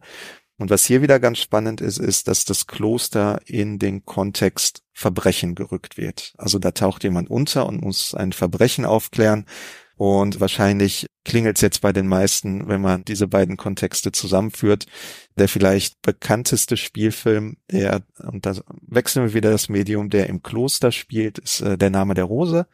Und 0.64 0.70
was 0.70 0.86
hier 0.86 1.02
wieder 1.02 1.20
ganz 1.20 1.40
spannend 1.40 1.82
ist, 1.82 1.98
ist, 1.98 2.30
dass 2.30 2.46
das 2.46 2.68
Kloster 2.68 3.42
in 3.46 3.80
den 3.80 4.06
Kontext 4.06 4.82
Verbrechen 4.94 5.56
gerückt 5.56 5.98
wird. 5.98 6.34
Also 6.38 6.58
da 6.58 6.72
taucht 6.72 7.04
jemand 7.04 7.30
unter 7.30 7.66
und 7.66 7.82
muss 7.82 8.16
ein 8.16 8.32
Verbrechen 8.32 8.86
aufklären. 8.86 9.46
Und 9.98 10.40
wahrscheinlich 10.40 11.08
klingelt 11.26 11.58
es 11.58 11.62
jetzt 11.64 11.82
bei 11.82 11.92
den 11.92 12.08
meisten, 12.08 12.70
wenn 12.70 12.80
man 12.80 13.04
diese 13.04 13.28
beiden 13.28 13.58
Kontexte 13.58 14.14
zusammenführt. 14.14 14.86
Der 15.38 15.50
vielleicht 15.50 16.02
bekannteste 16.02 16.78
Spielfilm, 16.78 17.58
der, 17.70 18.04
und 18.20 18.46
da 18.46 18.56
wechseln 18.88 19.26
wir 19.26 19.34
wieder 19.34 19.52
das 19.52 19.68
Medium, 19.68 20.10
der 20.10 20.28
im 20.28 20.44
Kloster 20.44 20.94
spielt, 20.94 21.40
ist 21.40 21.60
äh, 21.60 21.78
Der 21.78 21.90
Name 21.90 22.14
der 22.14 22.24
Rose 22.24 22.68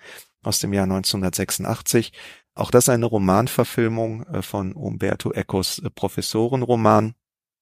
aus 0.44 0.60
dem 0.60 0.74
Jahr 0.74 0.84
1986. 0.84 2.12
Auch 2.54 2.70
das 2.70 2.88
eine 2.88 3.08
Romanverfilmung 3.08 4.28
äh, 4.28 4.42
von 4.44 4.74
Umberto 4.74 5.32
Ecos 5.32 5.80
äh, 5.80 5.90
Professorenroman 5.90 7.16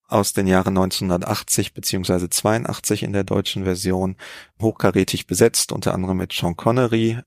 aus 0.08 0.34
den 0.34 0.48
Jahren 0.48 0.78
1980 0.78 1.74
beziehungsweise 1.74 2.30
82 2.30 3.04
in 3.04 3.14
der 3.14 3.24
deutschen 3.24 3.64
Version 3.64 4.16
hochkarätig 4.62 5.28
besetzt, 5.28 5.72
unter 5.72 5.94
anderem 5.94 6.18
mit 6.18 6.34
Sean 6.34 6.56
Connery. 6.56 7.20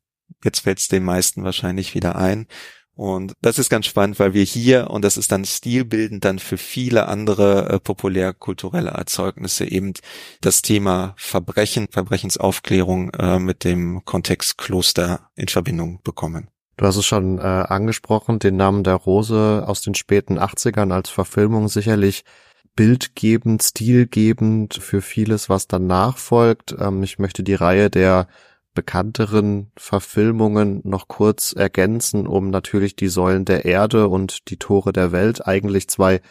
Jetzt 0.44 0.60
fällt 0.60 0.78
es 0.78 0.88
den 0.88 1.04
meisten 1.04 1.44
wahrscheinlich 1.44 1.94
wieder 1.94 2.16
ein. 2.16 2.46
Und 2.94 3.32
das 3.40 3.58
ist 3.58 3.70
ganz 3.70 3.86
spannend, 3.86 4.18
weil 4.18 4.34
wir 4.34 4.42
hier, 4.42 4.90
und 4.90 5.06
das 5.06 5.16
ist 5.16 5.32
dann 5.32 5.46
stilbildend 5.46 6.22
dann 6.24 6.38
für 6.38 6.58
viele 6.58 7.08
andere 7.08 7.70
äh, 7.70 7.80
populärkulturelle 7.80 8.90
Erzeugnisse 8.90 9.64
eben 9.64 9.94
das 10.42 10.60
Thema 10.60 11.14
Verbrechen, 11.16 11.88
Verbrechensaufklärung 11.90 13.10
äh, 13.14 13.38
mit 13.38 13.64
dem 13.64 14.04
Kontext 14.04 14.58
Kloster 14.58 15.30
in 15.34 15.48
Verbindung 15.48 16.00
bekommen. 16.02 16.48
Du 16.76 16.86
hast 16.86 16.96
es 16.96 17.06
schon 17.06 17.38
äh, 17.38 17.42
angesprochen, 17.42 18.38
den 18.38 18.56
Namen 18.56 18.84
der 18.84 18.96
Rose 18.96 19.64
aus 19.66 19.80
den 19.82 19.94
späten 19.94 20.38
80ern 20.38 20.92
als 20.92 21.08
Verfilmung 21.08 21.68
sicherlich 21.68 22.24
bildgebend, 22.80 23.62
stilgebend 23.62 24.72
für 24.72 25.02
vieles, 25.02 25.50
was 25.50 25.68
danach 25.68 26.16
folgt. 26.16 26.74
Ähm, 26.78 27.02
ich 27.02 27.18
möchte 27.18 27.42
die 27.42 27.52
Reihe 27.52 27.90
der 27.90 28.26
bekannteren 28.72 29.70
Verfilmungen 29.76 30.80
noch 30.84 31.06
kurz 31.06 31.52
ergänzen, 31.52 32.26
um 32.26 32.48
natürlich 32.48 32.96
die 32.96 33.08
Säulen 33.08 33.44
der 33.44 33.66
Erde 33.66 34.08
und 34.08 34.48
die 34.48 34.56
Tore 34.56 34.94
der 34.94 35.12
Welt, 35.12 35.46
eigentlich 35.46 35.90
zwei 35.90 36.22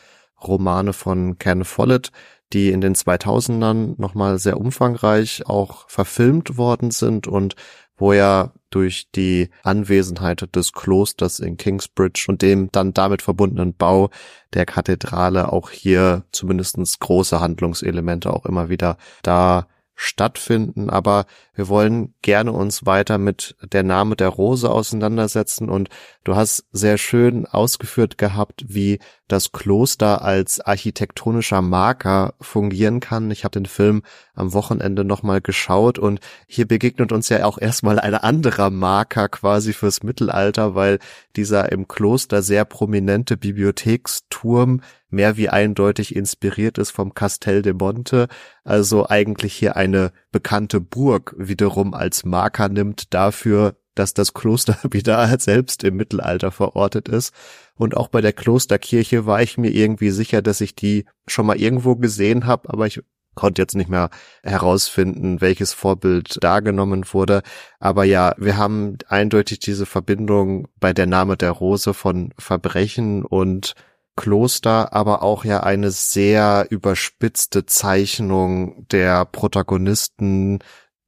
Romane 0.41 0.93
von 0.93 1.37
Ken 1.37 1.65
Follett, 1.65 2.11
die 2.51 2.71
in 2.71 2.81
den 2.81 2.95
2000ern 2.95 3.93
nochmal 4.01 4.39
sehr 4.39 4.59
umfangreich 4.59 5.45
auch 5.45 5.87
verfilmt 5.87 6.57
worden 6.57 6.89
sind 6.89 7.27
und 7.27 7.57
wo 7.99 8.11
er 8.13 8.53
durch 8.71 9.09
die 9.11 9.49
Anwesenheit 9.63 10.47
des 10.55 10.73
Klosters 10.73 11.39
in 11.39 11.57
Kingsbridge 11.57 12.25
und 12.27 12.41
dem 12.41 12.71
dann 12.71 12.93
damit 12.93 13.21
verbundenen 13.21 13.73
Bau 13.73 14.09
der 14.53 14.65
Kathedrale 14.65 15.51
auch 15.51 15.69
hier 15.69 16.23
zumindestens 16.31 16.99
große 16.99 17.39
Handlungselemente 17.39 18.31
auch 18.31 18.45
immer 18.45 18.69
wieder 18.69 18.97
da 19.21 19.67
stattfinden, 20.01 20.89
aber 20.89 21.25
wir 21.53 21.67
wollen 21.67 22.13
gerne 22.21 22.53
uns 22.53 22.85
weiter 22.85 23.17
mit 23.17 23.57
der 23.73 23.83
Name 23.83 24.15
der 24.15 24.29
Rose 24.29 24.71
auseinandersetzen 24.71 25.67
und 25.67 25.89
du 26.23 26.37
hast 26.37 26.63
sehr 26.71 26.97
schön 26.97 27.45
ausgeführt 27.45 28.17
gehabt, 28.17 28.63
wie 28.69 28.99
das 29.27 29.51
Kloster 29.51 30.21
als 30.21 30.61
architektonischer 30.61 31.61
Marker 31.61 32.33
fungieren 32.39 33.01
kann. 33.01 33.29
Ich 33.29 33.43
habe 33.43 33.59
den 33.59 33.65
Film 33.65 34.03
am 34.35 34.53
Wochenende 34.53 35.03
nochmal 35.03 35.41
geschaut 35.41 35.99
und 35.99 36.21
hier 36.47 36.65
begegnet 36.65 37.11
uns 37.11 37.27
ja 37.27 37.43
auch 37.43 37.57
erstmal 37.57 37.99
ein 37.99 38.15
anderer 38.15 38.69
Marker 38.69 39.27
quasi 39.27 39.73
fürs 39.73 40.01
Mittelalter, 40.01 40.75
weil 40.75 40.99
dieser 41.35 41.73
im 41.73 41.89
Kloster 41.89 42.41
sehr 42.41 42.63
prominente 42.63 43.35
Bibliotheksturm 43.35 44.79
mehr 45.09 45.37
wie 45.37 45.49
eindeutig 45.49 46.15
inspiriert 46.15 46.77
ist 46.77 46.91
vom 46.91 47.13
Castel 47.13 47.61
de 47.61 47.73
Monte, 47.73 48.27
also 48.63 49.07
eigentlich 49.07 49.53
hier 49.53 49.75
eine 49.75 50.11
bekannte 50.31 50.79
Burg 50.79 51.35
wiederum 51.37 51.93
als 51.93 52.25
Marker 52.25 52.69
nimmt 52.69 53.13
dafür, 53.13 53.75
dass 53.95 54.13
das 54.13 54.33
Kloster 54.33 54.77
wieder 54.91 55.37
selbst 55.39 55.83
im 55.83 55.95
Mittelalter 55.95 56.51
verortet 56.51 57.09
ist. 57.09 57.33
Und 57.75 57.95
auch 57.95 58.07
bei 58.07 58.21
der 58.21 58.33
Klosterkirche 58.33 59.25
war 59.25 59.41
ich 59.41 59.57
mir 59.57 59.69
irgendwie 59.69 60.11
sicher, 60.11 60.41
dass 60.41 60.61
ich 60.61 60.75
die 60.75 61.05
schon 61.27 61.45
mal 61.45 61.59
irgendwo 61.59 61.95
gesehen 61.95 62.45
habe, 62.45 62.69
aber 62.69 62.87
ich 62.87 63.01
konnte 63.35 63.61
jetzt 63.61 63.75
nicht 63.75 63.89
mehr 63.89 64.09
herausfinden, 64.43 65.39
welches 65.39 65.71
Vorbild 65.71 66.37
da 66.41 66.59
genommen 66.59 67.05
wurde. 67.11 67.41
Aber 67.79 68.03
ja, 68.03 68.35
wir 68.37 68.57
haben 68.57 68.97
eindeutig 69.07 69.59
diese 69.59 69.85
Verbindung 69.85 70.67
bei 70.79 70.91
der 70.91 71.05
Name 71.05 71.37
der 71.37 71.51
Rose 71.51 71.93
von 71.93 72.33
Verbrechen 72.37 73.23
und 73.23 73.75
Kloster, 74.19 74.91
aber 74.91 75.23
auch 75.23 75.45
ja 75.45 75.63
eine 75.63 75.91
sehr 75.91 76.67
überspitzte 76.69 77.65
Zeichnung 77.65 78.85
der 78.89 79.23
Protagonisten, 79.23 80.59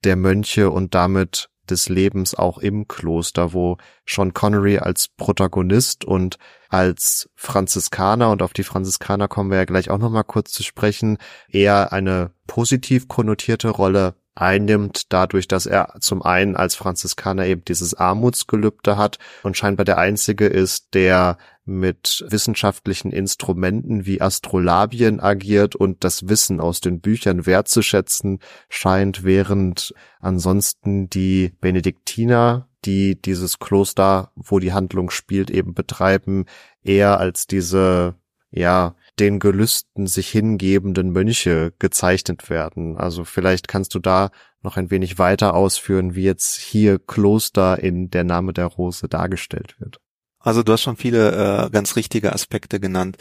der 0.06 0.16
Mönche 0.16 0.72
und 0.72 0.96
damit 0.96 1.50
des 1.70 1.90
Lebens 1.90 2.36
auch 2.36 2.58
im 2.58 2.88
Kloster, 2.88 3.52
wo 3.52 3.76
Sean 4.08 4.34
Connery 4.34 4.78
als 4.78 5.10
Protagonist 5.10 6.06
und 6.06 6.38
als 6.70 7.30
Franziskaner, 7.36 8.32
und 8.32 8.42
auf 8.42 8.54
die 8.54 8.64
Franziskaner 8.64 9.28
kommen 9.28 9.52
wir 9.52 9.58
ja 9.58 9.66
gleich 9.66 9.90
auch 9.90 9.98
nochmal 9.98 10.24
kurz 10.24 10.54
zu 10.54 10.64
sprechen, 10.64 11.18
eher 11.50 11.92
eine 11.92 12.32
positiv 12.48 13.10
konnotierte 13.10 13.68
Rolle 13.68 14.16
einnimmt, 14.36 15.12
dadurch, 15.12 15.50
dass 15.50 15.66
er 15.66 15.96
zum 16.00 16.22
einen 16.22 16.56
als 16.56 16.76
Franziskaner 16.76 17.46
eben 17.46 17.66
dieses 17.66 17.94
Armutsgelübde 17.94 18.96
hat 18.96 19.18
und 19.44 19.58
scheinbar 19.58 19.84
der 19.84 19.98
einzige 19.98 20.48
ist, 20.48 20.94
der 20.94 21.38
mit 21.80 22.24
wissenschaftlichen 22.28 23.12
Instrumenten 23.12 24.06
wie 24.06 24.22
Astrolabien 24.22 25.20
agiert 25.20 25.76
und 25.76 26.04
das 26.04 26.28
Wissen 26.28 26.60
aus 26.60 26.82
den 26.82 27.00
Büchern 27.00 27.46
wertzuschätzen 27.46 28.40
scheint, 28.70 29.24
während 29.24 29.94
ansonsten 30.20 31.10
die 31.10 31.54
Benediktiner, 31.62 32.68
die 32.86 33.20
dieses 33.20 33.60
Kloster, 33.60 34.32
wo 34.36 34.60
die 34.60 34.74
Handlung 34.74 35.10
spielt, 35.10 35.50
eben 35.50 35.74
betreiben, 35.74 36.46
eher 36.84 37.20
als 37.20 37.48
diese, 37.48 38.16
ja, 38.52 38.96
den 39.20 39.40
Gelüsten 39.40 40.08
sich 40.08 40.30
hingebenden 40.30 41.12
Mönche 41.12 41.74
gezeichnet 41.80 42.50
werden. 42.50 42.98
Also 42.98 43.24
vielleicht 43.24 43.68
kannst 43.68 43.94
du 43.94 44.00
da 44.00 44.32
noch 44.64 44.78
ein 44.78 44.92
wenig 44.92 45.20
weiter 45.20 45.54
ausführen, 45.54 46.16
wie 46.16 46.24
jetzt 46.24 46.58
hier 46.58 47.00
Kloster 47.00 47.80
in 47.80 48.10
der 48.10 48.24
Name 48.24 48.54
der 48.54 48.66
Rose 48.66 49.08
dargestellt 49.08 49.76
wird. 49.80 50.00
Also 50.42 50.64
du 50.64 50.74
hast 50.74 50.82
schon 50.82 50.98
viele 50.98 51.66
äh, 51.66 51.70
ganz 51.70 51.96
richtige 51.96 52.34
Aspekte 52.34 52.80
genannt. 52.80 53.18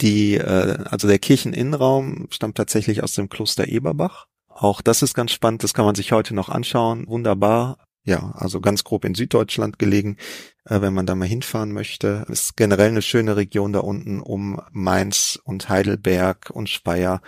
Die, 0.00 0.34
äh, 0.34 0.78
also 0.84 1.08
der 1.08 1.18
Kircheninnenraum 1.18 2.28
stammt 2.30 2.56
tatsächlich 2.56 3.02
aus 3.02 3.14
dem 3.14 3.28
Kloster 3.28 3.68
Eberbach. 3.68 4.26
Auch 4.48 4.80
das 4.80 5.02
ist 5.02 5.14
ganz 5.14 5.32
spannend, 5.32 5.64
das 5.64 5.74
kann 5.74 5.84
man 5.84 5.94
sich 5.94 6.12
heute 6.12 6.34
noch 6.34 6.48
anschauen. 6.48 7.06
Wunderbar. 7.06 7.78
Ja, 8.02 8.32
also 8.34 8.60
ganz 8.60 8.82
grob 8.82 9.04
in 9.04 9.14
Süddeutschland 9.14 9.78
gelegen, 9.78 10.16
äh, 10.64 10.80
wenn 10.80 10.94
man 10.94 11.04
da 11.06 11.14
mal 11.14 11.28
hinfahren 11.28 11.72
möchte. 11.72 12.24
Ist 12.28 12.56
generell 12.56 12.88
eine 12.88 13.02
schöne 13.02 13.36
Region 13.36 13.72
da 13.74 13.80
unten 13.80 14.20
um 14.20 14.60
Mainz 14.72 15.38
und 15.44 15.68
Heidelberg 15.68 16.50
und 16.50 16.70
Speyer 16.70 17.20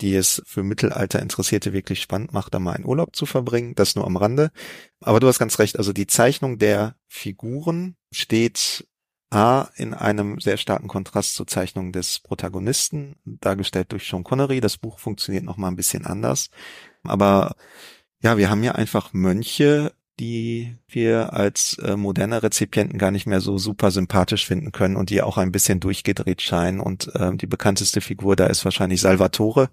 die 0.00 0.14
es 0.14 0.42
für 0.46 0.62
Mittelalter 0.62 1.20
Interessierte 1.20 1.72
wirklich 1.72 2.02
spannend 2.02 2.32
macht, 2.32 2.54
da 2.54 2.58
mal 2.58 2.72
einen 2.72 2.86
Urlaub 2.86 3.16
zu 3.16 3.26
verbringen. 3.26 3.74
Das 3.74 3.96
nur 3.96 4.06
am 4.06 4.16
Rande. 4.16 4.50
Aber 5.00 5.20
du 5.20 5.26
hast 5.26 5.38
ganz 5.38 5.58
recht. 5.58 5.78
Also 5.78 5.92
die 5.92 6.06
Zeichnung 6.06 6.58
der 6.58 6.96
Figuren 7.08 7.96
steht 8.12 8.86
A 9.30 9.68
in 9.76 9.92
einem 9.94 10.38
sehr 10.38 10.56
starken 10.56 10.88
Kontrast 10.88 11.34
zur 11.34 11.46
Zeichnung 11.46 11.92
des 11.92 12.20
Protagonisten, 12.20 13.16
dargestellt 13.24 13.90
durch 13.92 14.08
Sean 14.08 14.24
Connery. 14.24 14.60
Das 14.60 14.78
Buch 14.78 14.98
funktioniert 14.98 15.44
noch 15.44 15.56
mal 15.56 15.68
ein 15.68 15.76
bisschen 15.76 16.06
anders. 16.06 16.50
Aber 17.02 17.56
ja, 18.22 18.36
wir 18.38 18.50
haben 18.50 18.62
ja 18.62 18.72
einfach 18.72 19.12
Mönche, 19.12 19.92
die 20.18 20.76
wir 20.88 21.34
als 21.34 21.78
äh, 21.78 21.96
moderne 21.96 22.42
Rezipienten 22.42 22.98
gar 22.98 23.10
nicht 23.10 23.26
mehr 23.26 23.42
so 23.42 23.58
super 23.58 23.90
sympathisch 23.90 24.46
finden 24.46 24.72
können 24.72 24.96
und 24.96 25.10
die 25.10 25.20
auch 25.20 25.36
ein 25.36 25.52
bisschen 25.52 25.78
durchgedreht 25.78 26.40
scheinen. 26.40 26.80
Und 26.80 27.14
äh, 27.14 27.36
die 27.36 27.46
bekannteste 27.46 28.00
Figur 28.00 28.34
da 28.34 28.46
ist 28.46 28.64
wahrscheinlich 28.64 29.02
Salvatore, 29.02 29.68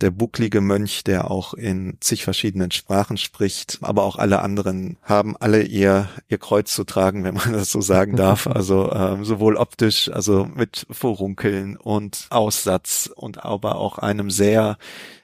der 0.00 0.12
bucklige 0.12 0.60
Mönch, 0.60 1.02
der 1.02 1.30
auch 1.30 1.54
in 1.54 1.96
zig 2.00 2.22
verschiedenen 2.22 2.70
Sprachen 2.70 3.16
spricht. 3.16 3.78
Aber 3.80 4.04
auch 4.04 4.16
alle 4.16 4.42
anderen 4.42 4.96
haben 5.02 5.36
alle 5.36 5.62
ihr, 5.62 6.08
ihr 6.28 6.38
Kreuz 6.38 6.72
zu 6.72 6.84
tragen, 6.84 7.24
wenn 7.24 7.34
man 7.34 7.52
das 7.52 7.70
so 7.70 7.80
sagen 7.80 8.16
darf. 8.16 8.46
Also 8.46 8.92
ähm, 8.92 9.24
sowohl 9.24 9.56
optisch, 9.56 10.08
also 10.08 10.44
mit 10.44 10.86
Furunkeln 10.90 11.76
und 11.76 12.26
Aussatz 12.30 13.10
und 13.12 13.44
aber 13.44 13.76
auch 13.76 13.98
einem 13.98 14.30
sehr 14.30 14.78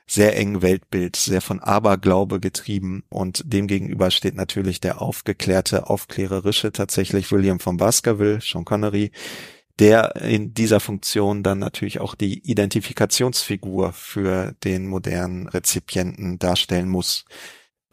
sehr 0.08 0.36
engen 0.36 0.62
Weltbild, 0.62 1.16
sehr 1.16 1.40
von 1.40 1.60
Aberglaube 1.60 2.38
getrieben 2.38 3.02
und 3.08 3.42
demgegenüber 3.44 4.10
steht 4.10 4.36
natürlich 4.36 4.80
der 4.80 5.02
aufgeklärte, 5.02 5.90
aufklärerische 5.90 6.70
tatsächlich 6.72 7.32
William 7.32 7.58
von 7.58 7.76
Baskerville, 7.76 8.40
Sean 8.40 8.64
Connery, 8.64 9.10
der 9.78 10.16
in 10.16 10.54
dieser 10.54 10.80
Funktion 10.80 11.42
dann 11.42 11.58
natürlich 11.58 12.00
auch 12.00 12.14
die 12.14 12.38
Identifikationsfigur 12.48 13.92
für 13.92 14.54
den 14.64 14.86
modernen 14.86 15.48
Rezipienten 15.48 16.38
darstellen 16.38 16.88
muss 16.88 17.24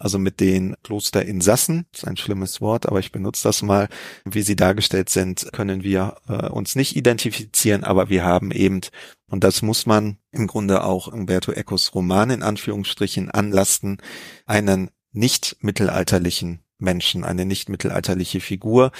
also 0.03 0.19
mit 0.19 0.41
den 0.41 0.75
Klosterinsassen, 0.83 1.85
ist 1.93 2.05
ein 2.05 2.17
schlimmes 2.17 2.59
Wort, 2.59 2.87
aber 2.87 2.99
ich 2.99 3.13
benutze 3.13 3.43
das 3.43 3.61
mal, 3.61 3.87
wie 4.25 4.41
sie 4.41 4.57
dargestellt 4.57 5.09
sind, 5.09 5.49
können 5.53 5.83
wir 5.83 6.17
äh, 6.27 6.49
uns 6.49 6.75
nicht 6.75 6.97
identifizieren, 6.97 7.85
aber 7.85 8.09
wir 8.09 8.25
haben 8.25 8.51
eben, 8.51 8.81
und 9.29 9.45
das 9.45 9.61
muss 9.61 9.85
man 9.85 10.17
im 10.31 10.47
Grunde 10.47 10.83
auch 10.83 11.07
Umberto 11.07 11.53
Ecos 11.53 11.95
Roman 11.95 12.31
in 12.31 12.43
Anführungsstrichen 12.43 13.31
anlasten, 13.31 13.97
einen 14.45 14.91
nicht 15.13 15.55
mittelalterlichen 15.61 16.59
Menschen, 16.79 17.23
eine 17.23 17.45
nicht 17.45 17.69
mittelalterliche 17.69 18.41
Figur, 18.41 18.91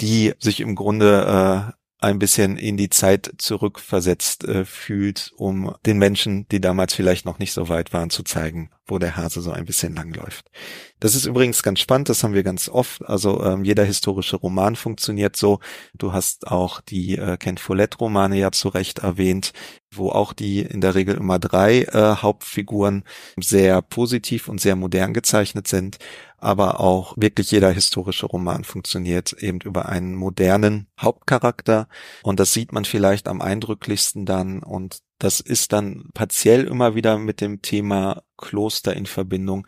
die 0.00 0.32
sich 0.38 0.60
im 0.60 0.74
Grunde 0.74 1.68
äh, 1.68 1.85
ein 1.98 2.18
bisschen 2.18 2.58
in 2.58 2.76
die 2.76 2.90
Zeit 2.90 3.32
zurückversetzt 3.38 4.44
äh, 4.44 4.66
fühlt, 4.66 5.32
um 5.36 5.74
den 5.86 5.96
Menschen, 5.98 6.46
die 6.48 6.60
damals 6.60 6.92
vielleicht 6.92 7.24
noch 7.24 7.38
nicht 7.38 7.52
so 7.52 7.70
weit 7.70 7.94
waren, 7.94 8.10
zu 8.10 8.22
zeigen, 8.22 8.70
wo 8.86 8.98
der 8.98 9.16
Hase 9.16 9.40
so 9.40 9.50
ein 9.50 9.64
bisschen 9.64 9.94
langläuft. 9.94 10.50
Das 11.00 11.14
ist 11.14 11.24
übrigens 11.24 11.62
ganz 11.62 11.80
spannend, 11.80 12.10
das 12.10 12.22
haben 12.22 12.34
wir 12.34 12.42
ganz 12.42 12.68
oft. 12.68 13.02
Also 13.06 13.42
ähm, 13.42 13.64
jeder 13.64 13.84
historische 13.84 14.36
Roman 14.36 14.76
funktioniert 14.76 15.36
so. 15.36 15.58
Du 15.94 16.12
hast 16.12 16.48
auch 16.48 16.82
die 16.82 17.16
äh, 17.16 17.38
Ken 17.38 17.56
Follett-Romane 17.56 18.38
ja 18.38 18.52
zu 18.52 18.68
Recht 18.68 18.98
erwähnt, 18.98 19.52
wo 19.90 20.10
auch 20.10 20.34
die 20.34 20.60
in 20.60 20.82
der 20.82 20.94
Regel 20.94 21.16
immer 21.16 21.38
drei 21.38 21.82
äh, 21.82 22.16
Hauptfiguren 22.16 23.04
sehr 23.40 23.80
positiv 23.80 24.48
und 24.48 24.60
sehr 24.60 24.76
modern 24.76 25.14
gezeichnet 25.14 25.66
sind 25.66 25.98
aber 26.38 26.80
auch 26.80 27.14
wirklich 27.16 27.50
jeder 27.50 27.70
historische 27.70 28.26
Roman 28.26 28.64
funktioniert 28.64 29.32
eben 29.34 29.60
über 29.60 29.88
einen 29.88 30.14
modernen 30.14 30.86
Hauptcharakter. 31.00 31.88
Und 32.22 32.40
das 32.40 32.52
sieht 32.52 32.72
man 32.72 32.84
vielleicht 32.84 33.28
am 33.28 33.40
eindrücklichsten 33.40 34.26
dann. 34.26 34.62
Und 34.62 34.98
das 35.18 35.40
ist 35.40 35.72
dann 35.72 36.10
partiell 36.14 36.64
immer 36.64 36.94
wieder 36.94 37.18
mit 37.18 37.40
dem 37.40 37.62
Thema 37.62 38.22
Kloster 38.36 38.94
in 38.94 39.06
Verbindung, 39.06 39.66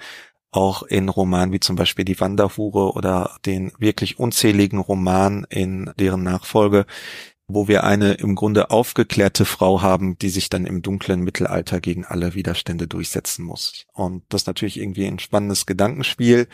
auch 0.51 0.83
in 0.83 1.09
Romanen 1.09 1.53
wie 1.53 1.61
zum 1.61 1.77
Beispiel 1.77 2.05
Die 2.05 2.21
Wanderhure 2.21 2.93
oder 2.93 3.37
den 3.45 3.73
wirklich 3.79 4.19
unzähligen 4.19 4.79
Romanen 4.79 5.45
in 5.49 5.91
deren 5.99 6.23
Nachfolge, 6.23 6.87
wo 7.49 7.67
wir 7.67 7.85
eine 7.85 8.13
im 8.13 8.35
Grunde 8.35 8.71
aufgeklärte 8.71 9.47
Frau 9.47 9.81
haben, 9.81 10.19
die 10.19 10.29
sich 10.29 10.51
dann 10.51 10.67
im 10.67 10.83
dunklen 10.83 11.21
Mittelalter 11.21 11.81
gegen 11.81 12.05
alle 12.05 12.35
Widerstände 12.35 12.87
durchsetzen 12.87 13.45
muss. 13.45 13.87
Und 13.95 14.23
das 14.29 14.47
natürlich 14.47 14.79
irgendwie 14.79 15.07
ein 15.07 15.19
spannendes 15.19 15.65
Gedankenspiel, 15.65 16.47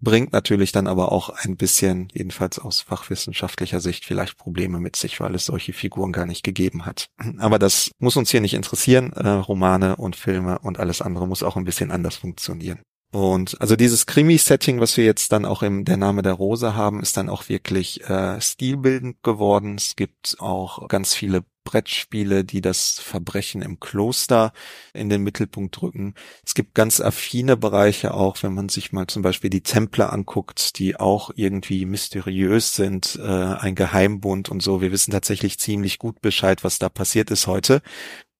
bringt 0.00 0.32
natürlich 0.34 0.70
dann 0.70 0.86
aber 0.86 1.10
auch 1.10 1.30
ein 1.30 1.56
bisschen, 1.56 2.08
jedenfalls 2.12 2.58
aus 2.58 2.82
fachwissenschaftlicher 2.82 3.80
Sicht, 3.80 4.04
vielleicht 4.04 4.36
Probleme 4.36 4.78
mit 4.78 4.96
sich, 4.96 5.18
weil 5.18 5.34
es 5.34 5.46
solche 5.46 5.72
Figuren 5.72 6.12
gar 6.12 6.26
nicht 6.26 6.44
gegeben 6.44 6.84
hat. 6.84 7.08
Aber 7.38 7.58
das 7.58 7.90
muss 7.98 8.16
uns 8.16 8.30
hier 8.30 8.42
nicht 8.42 8.54
interessieren. 8.54 9.12
Äh, 9.14 9.28
Romane 9.28 9.96
und 9.96 10.14
Filme 10.14 10.58
und 10.58 10.78
alles 10.78 11.00
andere 11.00 11.26
muss 11.26 11.42
auch 11.42 11.56
ein 11.56 11.64
bisschen 11.64 11.90
anders 11.90 12.16
funktionieren. 12.16 12.80
Und 13.14 13.60
also 13.60 13.76
dieses 13.76 14.06
Krimi-Setting, 14.06 14.80
was 14.80 14.96
wir 14.96 15.04
jetzt 15.04 15.30
dann 15.30 15.44
auch 15.44 15.62
im 15.62 15.84
Der 15.84 15.96
Name 15.96 16.22
der 16.22 16.32
Rose 16.32 16.74
haben, 16.74 17.00
ist 17.00 17.16
dann 17.16 17.28
auch 17.28 17.48
wirklich 17.48 18.02
äh, 18.10 18.40
stilbildend 18.40 19.22
geworden. 19.22 19.76
Es 19.76 19.94
gibt 19.94 20.34
auch 20.40 20.88
ganz 20.88 21.14
viele 21.14 21.44
Brettspiele, 21.62 22.44
die 22.44 22.60
das 22.60 22.98
Verbrechen 22.98 23.62
im 23.62 23.78
Kloster 23.78 24.52
in 24.94 25.10
den 25.10 25.22
Mittelpunkt 25.22 25.80
drücken. 25.80 26.14
Es 26.44 26.54
gibt 26.54 26.74
ganz 26.74 27.00
affine 27.00 27.56
Bereiche 27.56 28.14
auch, 28.14 28.42
wenn 28.42 28.52
man 28.52 28.68
sich 28.68 28.90
mal 28.90 29.06
zum 29.06 29.22
Beispiel 29.22 29.48
die 29.48 29.62
Templer 29.62 30.12
anguckt, 30.12 30.80
die 30.80 30.96
auch 30.96 31.30
irgendwie 31.36 31.86
mysteriös 31.86 32.74
sind, 32.74 33.16
äh, 33.22 33.28
ein 33.28 33.76
Geheimbund 33.76 34.48
und 34.48 34.60
so. 34.60 34.80
Wir 34.80 34.90
wissen 34.90 35.12
tatsächlich 35.12 35.60
ziemlich 35.60 36.00
gut 36.00 36.20
Bescheid, 36.20 36.64
was 36.64 36.80
da 36.80 36.88
passiert 36.88 37.30
ist 37.30 37.46
heute. 37.46 37.80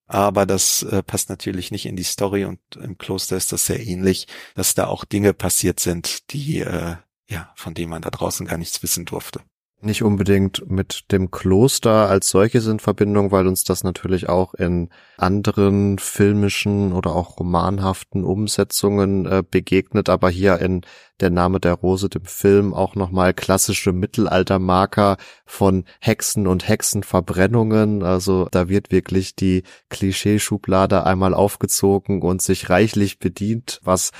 Aber 0.07 0.45
das 0.45 0.83
äh, 0.83 1.01
passt 1.01 1.29
natürlich 1.29 1.71
nicht 1.71 1.85
in 1.85 1.95
die 1.95 2.03
Story 2.03 2.45
und 2.45 2.59
im 2.75 2.97
Kloster 2.97 3.37
ist 3.37 3.51
das 3.51 3.65
sehr 3.65 3.85
ähnlich, 3.85 4.27
dass 4.53 4.75
da 4.75 4.87
auch 4.87 5.03
Dinge 5.03 5.33
passiert 5.33 5.79
sind, 5.79 6.31
die 6.31 6.59
äh, 6.59 6.95
ja, 7.27 7.51
von 7.55 7.73
denen 7.73 7.89
man 7.89 8.03
da 8.03 8.11
draußen 8.11 8.45
gar 8.45 8.57
nichts 8.57 8.83
wissen 8.83 9.05
durfte 9.05 9.41
nicht 9.81 10.03
unbedingt 10.03 10.69
mit 10.69 11.11
dem 11.11 11.31
Kloster 11.31 12.09
als 12.09 12.29
solches 12.29 12.65
in 12.67 12.79
Verbindung, 12.79 13.31
weil 13.31 13.45
uns 13.45 13.63
das 13.63 13.83
natürlich 13.83 14.29
auch 14.29 14.53
in 14.53 14.89
anderen 15.17 15.99
filmischen 15.99 16.93
oder 16.93 17.15
auch 17.15 17.39
romanhaften 17.39 18.23
Umsetzungen 18.23 19.25
äh, 19.25 19.43
begegnet, 19.49 20.09
aber 20.09 20.29
hier 20.29 20.59
in 20.59 20.81
Der 21.21 21.29
Name 21.29 21.61
der 21.61 21.75
Rose, 21.75 22.09
dem 22.09 22.25
Film, 22.25 22.73
auch 22.73 22.95
nochmal 22.95 23.33
klassische 23.33 23.93
Mittelaltermarker 23.93 25.15
von 25.45 25.85
Hexen 26.01 26.45
und 26.45 26.67
Hexenverbrennungen. 26.67 28.03
Also 28.03 28.49
da 28.51 28.67
wird 28.67 28.91
wirklich 28.91 29.33
die 29.33 29.63
Klischeeschublade 29.89 31.05
einmal 31.05 31.33
aufgezogen 31.33 32.21
und 32.21 32.41
sich 32.41 32.69
reichlich 32.69 33.19
bedient, 33.19 33.79
was 33.83 34.11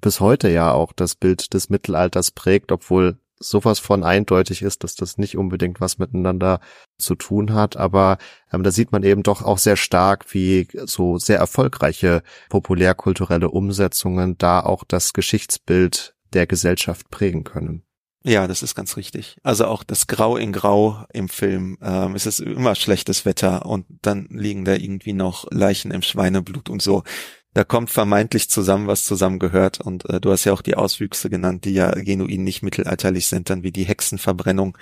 bis 0.00 0.20
heute 0.20 0.48
ja 0.48 0.70
auch 0.70 0.92
das 0.92 1.16
Bild 1.16 1.54
des 1.54 1.70
Mittelalters 1.70 2.30
prägt, 2.30 2.70
obwohl 2.70 3.18
sowas 3.38 3.78
von 3.78 4.04
eindeutig 4.04 4.62
ist, 4.62 4.84
dass 4.84 4.94
das 4.94 5.18
nicht 5.18 5.36
unbedingt 5.36 5.80
was 5.80 5.98
miteinander 5.98 6.60
zu 6.98 7.14
tun 7.14 7.52
hat. 7.54 7.76
Aber 7.76 8.18
ähm, 8.52 8.62
da 8.62 8.70
sieht 8.70 8.92
man 8.92 9.02
eben 9.02 9.22
doch 9.22 9.42
auch 9.42 9.58
sehr 9.58 9.76
stark, 9.76 10.32
wie 10.32 10.68
so 10.84 11.18
sehr 11.18 11.38
erfolgreiche 11.38 12.22
populärkulturelle 12.48 13.50
Umsetzungen 13.50 14.38
da 14.38 14.60
auch 14.60 14.84
das 14.84 15.12
Geschichtsbild 15.12 16.14
der 16.32 16.46
Gesellschaft 16.46 17.10
prägen 17.10 17.44
können. 17.44 17.84
Ja, 18.26 18.46
das 18.46 18.62
ist 18.62 18.74
ganz 18.74 18.96
richtig. 18.96 19.36
Also 19.42 19.66
auch 19.66 19.84
das 19.84 20.06
Grau 20.06 20.38
in 20.38 20.52
Grau 20.52 21.04
im 21.12 21.28
Film. 21.28 21.76
Ähm, 21.82 22.14
es 22.14 22.24
ist 22.24 22.40
immer 22.40 22.74
schlechtes 22.74 23.26
Wetter 23.26 23.66
und 23.66 23.84
dann 24.00 24.28
liegen 24.30 24.64
da 24.64 24.72
irgendwie 24.72 25.12
noch 25.12 25.46
Leichen 25.50 25.90
im 25.90 26.00
Schweineblut 26.00 26.70
und 26.70 26.80
so 26.80 27.02
da 27.54 27.64
kommt 27.64 27.90
vermeintlich 27.90 28.50
zusammen, 28.50 28.86
was 28.86 29.04
zusammengehört. 29.04 29.80
Und 29.80 30.08
äh, 30.10 30.20
du 30.20 30.30
hast 30.30 30.44
ja 30.44 30.52
auch 30.52 30.62
die 30.62 30.74
Auswüchse 30.74 31.30
genannt, 31.30 31.64
die 31.64 31.72
ja 31.74 31.90
genuin 31.92 32.44
nicht 32.44 32.62
mittelalterlich 32.62 33.26
sind, 33.26 33.48
dann 33.48 33.62
wie 33.62 33.72
die 33.72 33.84
Hexenverbrennung. 33.84 34.76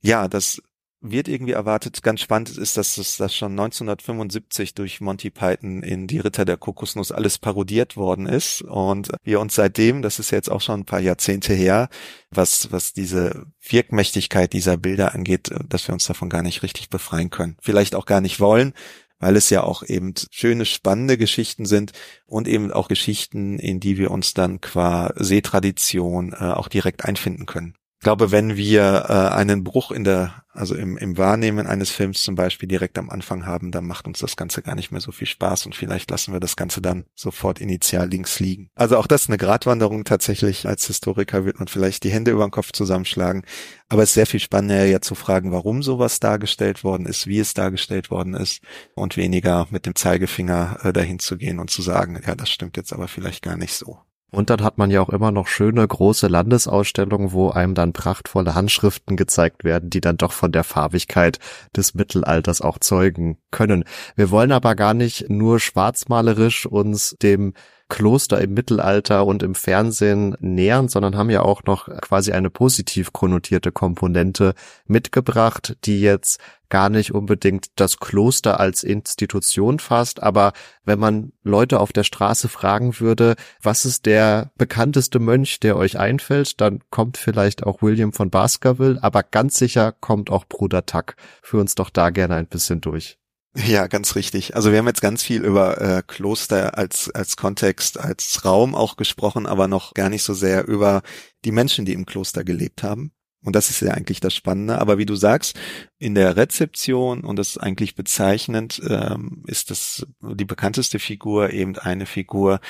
Ja, 0.00 0.28
das 0.28 0.62
wird 1.00 1.28
irgendwie 1.28 1.52
erwartet. 1.52 2.02
Ganz 2.02 2.20
spannend 2.20 2.56
ist, 2.56 2.76
dass 2.76 2.94
das, 2.94 3.16
das 3.16 3.34
schon 3.34 3.52
1975 3.52 4.74
durch 4.74 5.00
Monty 5.00 5.30
Python 5.30 5.82
in 5.82 6.06
Die 6.06 6.18
Ritter 6.18 6.44
der 6.44 6.56
Kokosnuss 6.56 7.12
alles 7.12 7.38
parodiert 7.38 7.96
worden 7.96 8.26
ist 8.26 8.62
und 8.62 9.10
wir 9.22 9.40
uns 9.40 9.54
seitdem, 9.54 10.02
das 10.02 10.18
ist 10.18 10.30
jetzt 10.30 10.50
auch 10.50 10.60
schon 10.60 10.80
ein 10.80 10.84
paar 10.84 11.00
Jahrzehnte 11.00 11.54
her, 11.54 11.88
was, 12.30 12.72
was 12.72 12.92
diese 12.92 13.46
Wirkmächtigkeit 13.60 14.52
dieser 14.52 14.76
Bilder 14.76 15.14
angeht, 15.14 15.50
dass 15.68 15.86
wir 15.88 15.92
uns 15.92 16.06
davon 16.06 16.28
gar 16.28 16.42
nicht 16.42 16.62
richtig 16.62 16.88
befreien 16.88 17.30
können. 17.30 17.56
Vielleicht 17.60 17.94
auch 17.94 18.06
gar 18.06 18.20
nicht 18.20 18.40
wollen, 18.40 18.72
weil 19.18 19.36
es 19.36 19.50
ja 19.50 19.62
auch 19.62 19.82
eben 19.82 20.14
schöne, 20.30 20.64
spannende 20.64 21.16
Geschichten 21.16 21.66
sind 21.66 21.92
und 22.26 22.48
eben 22.48 22.72
auch 22.72 22.88
Geschichten, 22.88 23.58
in 23.58 23.80
die 23.80 23.98
wir 23.98 24.10
uns 24.10 24.34
dann 24.34 24.60
qua 24.60 25.12
Seetradition 25.16 26.32
äh, 26.32 26.52
auch 26.52 26.68
direkt 26.68 27.04
einfinden 27.04 27.46
können. 27.46 27.74
Ich 27.98 28.04
glaube, 28.04 28.30
wenn 28.30 28.56
wir 28.56 29.06
äh, 29.08 29.34
einen 29.34 29.64
Bruch 29.64 29.90
in 29.90 30.04
der, 30.04 30.44
also 30.52 30.74
im, 30.74 30.98
im 30.98 31.16
Wahrnehmen 31.16 31.66
eines 31.66 31.90
Films 31.90 32.22
zum 32.22 32.34
Beispiel 32.34 32.68
direkt 32.68 32.98
am 32.98 33.08
Anfang 33.08 33.46
haben, 33.46 33.72
dann 33.72 33.86
macht 33.86 34.06
uns 34.06 34.18
das 34.18 34.36
Ganze 34.36 34.60
gar 34.60 34.74
nicht 34.74 34.92
mehr 34.92 35.00
so 35.00 35.12
viel 35.12 35.26
Spaß 35.26 35.64
und 35.64 35.74
vielleicht 35.74 36.10
lassen 36.10 36.32
wir 36.32 36.38
das 36.38 36.56
Ganze 36.56 36.82
dann 36.82 37.06
sofort 37.14 37.58
initial 37.58 38.08
links 38.08 38.38
liegen. 38.38 38.70
Also 38.74 38.98
auch 38.98 39.06
das 39.06 39.22
ist 39.22 39.30
eine 39.30 39.38
Gratwanderung 39.38 40.04
tatsächlich. 40.04 40.68
Als 40.68 40.86
Historiker 40.86 41.46
wird 41.46 41.58
man 41.58 41.68
vielleicht 41.68 42.04
die 42.04 42.10
Hände 42.10 42.32
über 42.32 42.46
den 42.46 42.50
Kopf 42.50 42.70
zusammenschlagen. 42.72 43.44
Aber 43.88 44.02
es 44.02 44.10
ist 44.10 44.14
sehr 44.14 44.26
viel 44.26 44.40
spannender 44.40 44.84
ja 44.84 45.00
zu 45.00 45.14
fragen, 45.14 45.50
warum 45.50 45.82
sowas 45.82 46.20
dargestellt 46.20 46.84
worden 46.84 47.06
ist, 47.06 47.26
wie 47.26 47.38
es 47.38 47.54
dargestellt 47.54 48.10
worden 48.10 48.34
ist 48.34 48.60
und 48.94 49.16
weniger 49.16 49.66
mit 49.70 49.86
dem 49.86 49.94
Zeigefinger 49.94 50.80
äh, 50.82 50.92
dahin 50.92 51.18
zu 51.18 51.38
gehen 51.38 51.58
und 51.58 51.70
zu 51.70 51.80
sagen, 51.80 52.20
ja, 52.26 52.34
das 52.34 52.50
stimmt 52.50 52.76
jetzt 52.76 52.92
aber 52.92 53.08
vielleicht 53.08 53.42
gar 53.42 53.56
nicht 53.56 53.72
so. 53.72 54.05
Und 54.32 54.50
dann 54.50 54.62
hat 54.62 54.76
man 54.76 54.90
ja 54.90 55.00
auch 55.00 55.08
immer 55.08 55.30
noch 55.30 55.46
schöne 55.46 55.86
große 55.86 56.26
Landesausstellungen, 56.26 57.32
wo 57.32 57.50
einem 57.50 57.74
dann 57.74 57.92
prachtvolle 57.92 58.54
Handschriften 58.54 59.16
gezeigt 59.16 59.62
werden, 59.62 59.88
die 59.88 60.00
dann 60.00 60.16
doch 60.16 60.32
von 60.32 60.50
der 60.50 60.64
Farbigkeit 60.64 61.38
des 61.76 61.94
Mittelalters 61.94 62.60
auch 62.60 62.78
zeugen 62.78 63.38
können. 63.52 63.84
Wir 64.16 64.30
wollen 64.30 64.52
aber 64.52 64.74
gar 64.74 64.94
nicht 64.94 65.30
nur 65.30 65.60
schwarzmalerisch 65.60 66.66
uns 66.66 67.16
dem 67.22 67.54
Kloster 67.88 68.40
im 68.40 68.54
Mittelalter 68.54 69.26
und 69.26 69.42
im 69.42 69.54
Fernsehen 69.54 70.36
nähern, 70.40 70.88
sondern 70.88 71.16
haben 71.16 71.30
ja 71.30 71.42
auch 71.42 71.62
noch 71.64 71.88
quasi 72.00 72.32
eine 72.32 72.50
positiv 72.50 73.12
konnotierte 73.12 73.70
Komponente 73.70 74.54
mitgebracht, 74.86 75.76
die 75.84 76.00
jetzt 76.00 76.40
gar 76.68 76.88
nicht 76.88 77.14
unbedingt 77.14 77.66
das 77.76 77.98
Kloster 77.98 78.58
als 78.58 78.82
Institution 78.82 79.78
fasst, 79.78 80.22
aber 80.22 80.52
wenn 80.84 80.98
man 80.98 81.32
Leute 81.44 81.78
auf 81.78 81.92
der 81.92 82.02
Straße 82.02 82.48
fragen 82.48 82.98
würde, 82.98 83.36
was 83.62 83.84
ist 83.84 84.06
der 84.06 84.50
bekannteste 84.56 85.20
Mönch, 85.20 85.60
der 85.60 85.76
euch 85.76 85.98
einfällt, 85.98 86.60
dann 86.60 86.80
kommt 86.90 87.18
vielleicht 87.18 87.64
auch 87.64 87.82
William 87.82 88.12
von 88.12 88.30
Baskerville, 88.30 88.98
aber 89.00 89.22
ganz 89.22 89.58
sicher 89.58 89.92
kommt 89.92 90.30
auch 90.30 90.44
Bruder 90.46 90.86
Tuck. 90.86 91.14
Führ 91.40 91.60
uns 91.60 91.76
doch 91.76 91.90
da 91.90 92.10
gerne 92.10 92.34
ein 92.34 92.48
bisschen 92.48 92.80
durch. 92.80 93.18
Ja, 93.58 93.86
ganz 93.86 94.16
richtig. 94.16 94.54
Also 94.54 94.70
wir 94.70 94.78
haben 94.78 94.86
jetzt 94.86 95.00
ganz 95.00 95.22
viel 95.22 95.42
über 95.42 95.80
äh, 95.80 96.02
Kloster 96.06 96.76
als 96.76 97.10
als 97.10 97.36
Kontext, 97.36 97.98
als 97.98 98.44
Raum 98.44 98.74
auch 98.74 98.96
gesprochen, 98.96 99.46
aber 99.46 99.66
noch 99.66 99.94
gar 99.94 100.10
nicht 100.10 100.24
so 100.24 100.34
sehr 100.34 100.66
über 100.68 101.02
die 101.44 101.52
Menschen, 101.52 101.86
die 101.86 101.94
im 101.94 102.04
Kloster 102.04 102.44
gelebt 102.44 102.82
haben. 102.82 103.12
Und 103.42 103.56
das 103.56 103.70
ist 103.70 103.80
ja 103.80 103.92
eigentlich 103.92 104.20
das 104.20 104.34
Spannende. 104.34 104.78
Aber 104.78 104.98
wie 104.98 105.06
du 105.06 105.14
sagst, 105.14 105.56
in 105.98 106.14
der 106.14 106.36
Rezeption, 106.36 107.22
und 107.24 107.36
das 107.36 107.50
ist 107.50 107.58
eigentlich 107.58 107.94
bezeichnend, 107.94 108.82
ähm, 108.88 109.42
ist 109.46 109.70
das 109.70 110.06
die 110.20 110.44
bekannteste 110.44 110.98
Figur 110.98 111.50
eben 111.50 111.78
eine 111.78 112.06
Figur, 112.06 112.60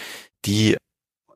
die 0.44 0.77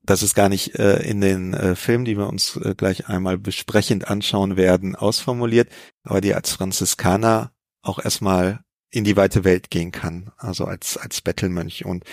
das 0.02 0.22
ist 0.22 0.34
gar 0.34 0.48
nicht 0.48 0.76
äh, 0.78 1.02
in 1.02 1.20
den 1.20 1.54
äh, 1.54 1.76
Filmen, 1.76 2.04
die 2.04 2.16
wir 2.16 2.28
uns 2.28 2.56
äh, 2.56 2.74
gleich 2.76 3.08
einmal 3.08 3.38
besprechend 3.38 4.08
anschauen 4.08 4.56
werden, 4.56 4.96
ausformuliert, 4.96 5.68
aber 6.04 6.20
die 6.20 6.34
als 6.34 6.52
Franziskaner 6.52 7.52
auch 7.82 7.98
erstmal 7.98 8.60
in 8.90 9.04
die 9.04 9.16
weite 9.16 9.44
Welt 9.44 9.70
gehen 9.70 9.92
kann, 9.92 10.32
also 10.36 10.64
als, 10.64 10.96
als 10.96 11.20
Bettelmönch. 11.20 11.84
Und 11.84 12.04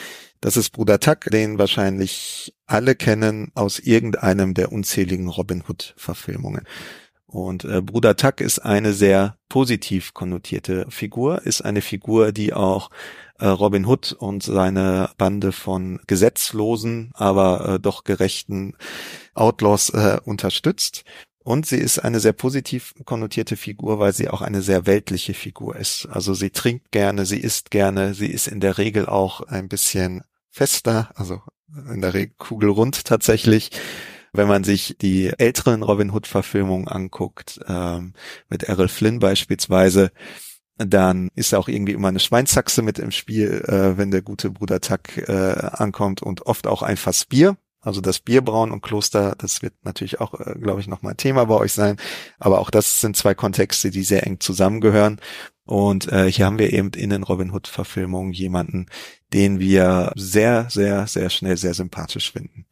das 0.41 0.57
ist 0.57 0.71
Bruder 0.71 0.99
Tuck, 0.99 1.21
den 1.21 1.57
wahrscheinlich 1.57 2.53
alle 2.65 2.95
kennen 2.95 3.51
aus 3.55 3.79
irgendeinem 3.79 4.53
der 4.53 4.71
unzähligen 4.71 5.27
Robin 5.27 5.63
Hood 5.67 5.93
Verfilmungen. 5.97 6.65
Und 7.25 7.65
äh, 7.65 7.81
Bruder 7.81 8.15
Tuck 8.15 8.39
ist 8.39 8.59
eine 8.59 8.93
sehr 8.93 9.37
positiv 9.49 10.13
konnotierte 10.13 10.85
Figur, 10.89 11.45
ist 11.45 11.61
eine 11.61 11.81
Figur, 11.81 12.31
die 12.31 12.53
auch 12.53 12.89
äh, 13.39 13.47
Robin 13.47 13.85
Hood 13.85 14.13
und 14.13 14.43
seine 14.43 15.09
Bande 15.17 15.51
von 15.51 15.99
gesetzlosen, 16.07 17.11
aber 17.15 17.67
äh, 17.75 17.79
doch 17.79 18.05
gerechten 18.05 18.75
Outlaws 19.33 19.89
äh, 19.89 20.19
unterstützt. 20.23 21.03
Und 21.47 21.65
sie 21.65 21.77
ist 21.77 21.99
eine 21.99 22.19
sehr 22.19 22.33
positiv 22.33 22.93
konnotierte 23.05 23.55
Figur, 23.55 23.99
weil 23.99 24.11
sie 24.11 24.27
auch 24.27 24.41
eine 24.41 24.61
sehr 24.61 24.85
weltliche 24.85 25.33
Figur 25.33 25.77
ist. 25.77 26.05
Also 26.11 26.33
sie 26.33 26.49
trinkt 26.49 26.91
gerne, 26.91 27.25
sie 27.25 27.39
isst 27.39 27.71
gerne, 27.71 28.13
sie 28.13 28.27
ist 28.27 28.49
in 28.49 28.59
der 28.59 28.77
Regel 28.77 29.05
auch 29.05 29.39
ein 29.43 29.69
bisschen 29.69 30.23
fester, 30.49 31.09
also 31.15 31.41
in 31.89 32.01
der 32.01 32.13
Regel 32.13 32.35
kugelrund 32.37 33.05
tatsächlich. 33.05 33.71
Wenn 34.33 34.49
man 34.49 34.65
sich 34.65 34.97
die 34.99 35.31
älteren 35.37 35.83
Robin 35.83 36.11
Hood 36.11 36.27
Verfilmungen 36.27 36.89
anguckt, 36.89 37.61
ähm, 37.65 38.11
mit 38.49 38.63
Errol 38.63 38.89
Flynn 38.89 39.19
beispielsweise, 39.19 40.11
dann 40.75 41.29
ist 41.33 41.55
auch 41.55 41.69
irgendwie 41.69 41.93
immer 41.93 42.09
eine 42.09 42.19
Schweinsachse 42.19 42.81
mit 42.81 42.99
im 42.99 43.11
Spiel, 43.11 43.63
äh, 43.69 43.97
wenn 43.97 44.11
der 44.11 44.21
gute 44.21 44.49
Bruder 44.51 44.81
Tuck 44.81 45.17
äh, 45.17 45.31
ankommt 45.31 46.21
und 46.21 46.41
oft 46.41 46.67
auch 46.67 46.81
ein 46.81 46.97
Fass 46.97 47.23
Bier. 47.23 47.55
Also 47.79 48.01
das 48.01 48.19
Bierbrauen 48.19 48.71
und 48.71 48.81
Kloster, 48.81 49.35
das 49.37 49.61
wird 49.61 49.73
natürlich 49.83 50.19
auch, 50.19 50.33
äh, 50.39 50.55
glaube 50.59 50.81
ich, 50.81 50.87
nochmal 50.87 51.15
Thema 51.15 51.45
bei 51.45 51.55
euch 51.55 51.73
sein. 51.73 51.97
Aber 52.39 52.59
auch 52.59 52.69
das 52.69 53.01
sind 53.01 53.15
zwei 53.15 53.33
Kontexte, 53.33 53.91
die 53.91 54.03
sehr 54.03 54.25
eng 54.25 54.39
zusammengehören. 54.39 55.21
Und 55.65 56.11
äh, 56.11 56.31
hier 56.31 56.45
haben 56.45 56.59
wir 56.59 56.71
eben 56.73 56.91
in 56.91 57.09
den 57.09 57.23
Robin 57.23 57.51
Hood 57.51 57.67
Verfilmungen 57.67 58.31
jemanden, 58.31 58.87
den 59.33 59.59
wir 59.59 60.11
sehr, 60.15 60.67
sehr, 60.69 61.07
sehr 61.07 61.29
schnell 61.29 61.57
sehr 61.57 61.73
sympathisch 61.73 62.31
finden. 62.31 62.65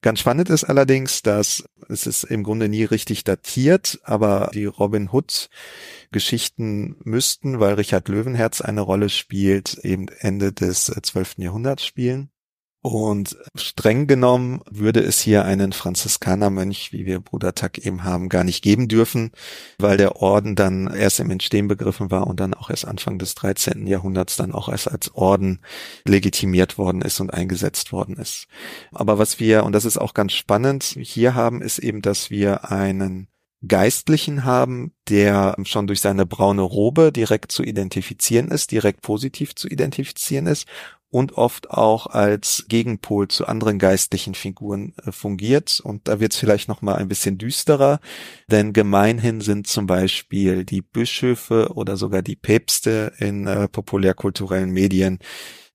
Ganz 0.00 0.20
spannend 0.20 0.48
ist 0.48 0.62
allerdings, 0.62 1.22
dass 1.22 1.64
es 1.88 2.06
ist 2.06 2.22
im 2.22 2.44
Grunde 2.44 2.68
nie 2.68 2.84
richtig 2.84 3.24
datiert, 3.24 3.98
aber 4.04 4.50
die 4.54 4.66
Robin 4.66 5.08
Hood 5.10 5.48
Geschichten 6.12 6.96
müssten, 7.02 7.58
weil 7.58 7.74
Richard 7.74 8.08
Löwenherz 8.08 8.60
eine 8.60 8.82
Rolle 8.82 9.08
spielt, 9.08 9.78
eben 9.78 10.06
Ende 10.20 10.52
des 10.52 10.84
12. 10.84 11.38
Äh, 11.38 11.42
Jahrhunderts 11.44 11.84
spielen. 11.84 12.30
Und 12.80 13.36
streng 13.56 14.06
genommen 14.06 14.60
würde 14.70 15.00
es 15.00 15.20
hier 15.20 15.44
einen 15.44 15.72
Franziskanermönch, 15.72 16.92
wie 16.92 17.06
wir 17.06 17.18
Bruder 17.18 17.52
Tuck 17.52 17.78
eben 17.78 18.04
haben, 18.04 18.28
gar 18.28 18.44
nicht 18.44 18.62
geben 18.62 18.86
dürfen, 18.86 19.32
weil 19.78 19.96
der 19.96 20.16
Orden 20.16 20.54
dann 20.54 20.86
erst 20.86 21.18
im 21.18 21.30
Entstehen 21.30 21.66
begriffen 21.66 22.12
war 22.12 22.28
und 22.28 22.38
dann 22.38 22.54
auch 22.54 22.70
erst 22.70 22.86
Anfang 22.86 23.18
des 23.18 23.34
13. 23.34 23.88
Jahrhunderts 23.88 24.36
dann 24.36 24.52
auch 24.52 24.68
erst 24.68 24.88
als 24.88 25.12
Orden 25.14 25.60
legitimiert 26.06 26.78
worden 26.78 27.02
ist 27.02 27.18
und 27.18 27.34
eingesetzt 27.34 27.90
worden 27.90 28.16
ist. 28.16 28.46
Aber 28.92 29.18
was 29.18 29.40
wir, 29.40 29.64
und 29.64 29.72
das 29.72 29.84
ist 29.84 29.98
auch 29.98 30.14
ganz 30.14 30.32
spannend, 30.32 30.84
hier 30.84 31.34
haben, 31.34 31.62
ist 31.62 31.80
eben, 31.80 32.00
dass 32.00 32.30
wir 32.30 32.70
einen 32.70 33.26
Geistlichen 33.66 34.44
haben, 34.44 34.92
der 35.08 35.56
schon 35.64 35.88
durch 35.88 36.00
seine 36.00 36.26
braune 36.26 36.62
Robe 36.62 37.10
direkt 37.10 37.50
zu 37.50 37.64
identifizieren 37.64 38.52
ist, 38.52 38.70
direkt 38.70 39.02
positiv 39.02 39.56
zu 39.56 39.66
identifizieren 39.66 40.46
ist 40.46 40.66
und 41.10 41.32
oft 41.32 41.70
auch 41.70 42.06
als 42.06 42.66
Gegenpol 42.68 43.28
zu 43.28 43.46
anderen 43.46 43.78
geistlichen 43.78 44.34
Figuren 44.34 44.94
äh, 45.04 45.12
fungiert. 45.12 45.80
Und 45.80 46.08
da 46.08 46.20
wird 46.20 46.32
es 46.32 46.38
vielleicht 46.38 46.68
noch 46.68 46.82
mal 46.82 46.96
ein 46.96 47.08
bisschen 47.08 47.38
düsterer, 47.38 48.00
denn 48.50 48.72
gemeinhin 48.72 49.40
sind 49.40 49.66
zum 49.66 49.86
Beispiel 49.86 50.64
die 50.64 50.82
Bischöfe 50.82 51.72
oder 51.74 51.96
sogar 51.96 52.22
die 52.22 52.36
Päpste 52.36 53.12
in 53.18 53.46
äh, 53.46 53.68
populärkulturellen 53.68 54.70
Medien 54.70 55.18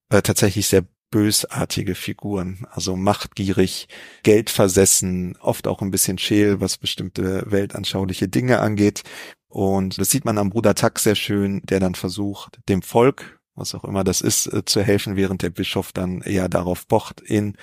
äh, 0.10 0.22
tatsächlich 0.22 0.68
sehr 0.68 0.86
bösartige 1.10 1.94
Figuren, 1.94 2.66
also 2.72 2.96
machtgierig, 2.96 3.88
geldversessen, 4.24 5.38
oft 5.40 5.68
auch 5.68 5.82
ein 5.84 5.92
bisschen 5.92 6.18
scheel, 6.18 6.60
was 6.60 6.80
bestimmte 6.80 7.44
weltanschauliche 7.52 8.28
Dinge 8.28 8.60
angeht. 8.60 9.04
Und 9.48 10.00
das 10.00 10.10
sieht 10.10 10.26
man 10.26 10.40
am 10.40 10.50
Bruder 10.50 10.74
Tuck 10.74 10.98
sehr 10.98 11.14
schön, 11.14 11.62
der 11.66 11.80
dann 11.80 11.94
versucht, 11.94 12.60
dem 12.68 12.82
Volk 12.82 13.40
was 13.56 13.76
auch 13.76 13.84
immer 13.84 14.04
das 14.04 14.22
ist, 14.22 14.48
äh, 14.48 14.66
zu 14.66 14.82
helfen, 14.82 15.16
während 15.16 15.42
der 15.42 15.50
Bischof 15.50 15.92
dann 15.92 16.22
eher 16.22 16.50
darauf 16.50 16.88
pocht, 16.88 17.22
in 17.22 17.56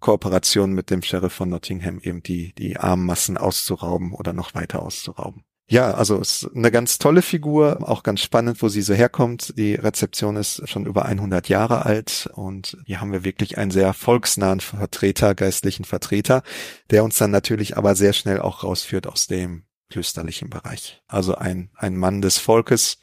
Kooperation 0.00 0.72
mit 0.72 0.90
dem 0.90 1.02
Sheriff 1.02 1.32
von 1.32 1.48
Nottingham 1.48 1.98
eben 2.00 2.22
die, 2.22 2.52
die 2.54 2.76
armen 2.76 3.04
Massen 3.04 3.36
auszurauben 3.36 4.12
oder 4.12 4.32
noch 4.32 4.54
weiter 4.54 4.82
auszurauben. 4.82 5.44
Ja, 5.70 5.90
also 5.90 6.18
ist 6.18 6.48
eine 6.54 6.70
ganz 6.70 6.96
tolle 6.96 7.20
Figur, 7.20 7.86
auch 7.86 8.02
ganz 8.02 8.22
spannend, 8.22 8.62
wo 8.62 8.70
sie 8.70 8.80
so 8.80 8.94
herkommt. 8.94 9.52
Die 9.58 9.74
Rezeption 9.74 10.36
ist 10.36 10.66
schon 10.66 10.86
über 10.86 11.04
100 11.04 11.50
Jahre 11.50 11.84
alt 11.84 12.30
und 12.32 12.78
hier 12.86 13.02
haben 13.02 13.12
wir 13.12 13.22
wirklich 13.22 13.58
einen 13.58 13.70
sehr 13.70 13.92
volksnahen 13.92 14.60
Vertreter, 14.60 15.34
geistlichen 15.34 15.84
Vertreter, 15.84 16.42
der 16.90 17.04
uns 17.04 17.18
dann 17.18 17.30
natürlich 17.30 17.76
aber 17.76 17.96
sehr 17.96 18.14
schnell 18.14 18.40
auch 18.40 18.64
rausführt 18.64 19.06
aus 19.06 19.26
dem 19.26 19.64
klösterlichen 19.90 20.48
Bereich. 20.48 21.02
Also 21.06 21.34
ein, 21.34 21.70
ein 21.74 21.96
Mann 21.96 22.22
des 22.22 22.38
Volkes, 22.38 22.98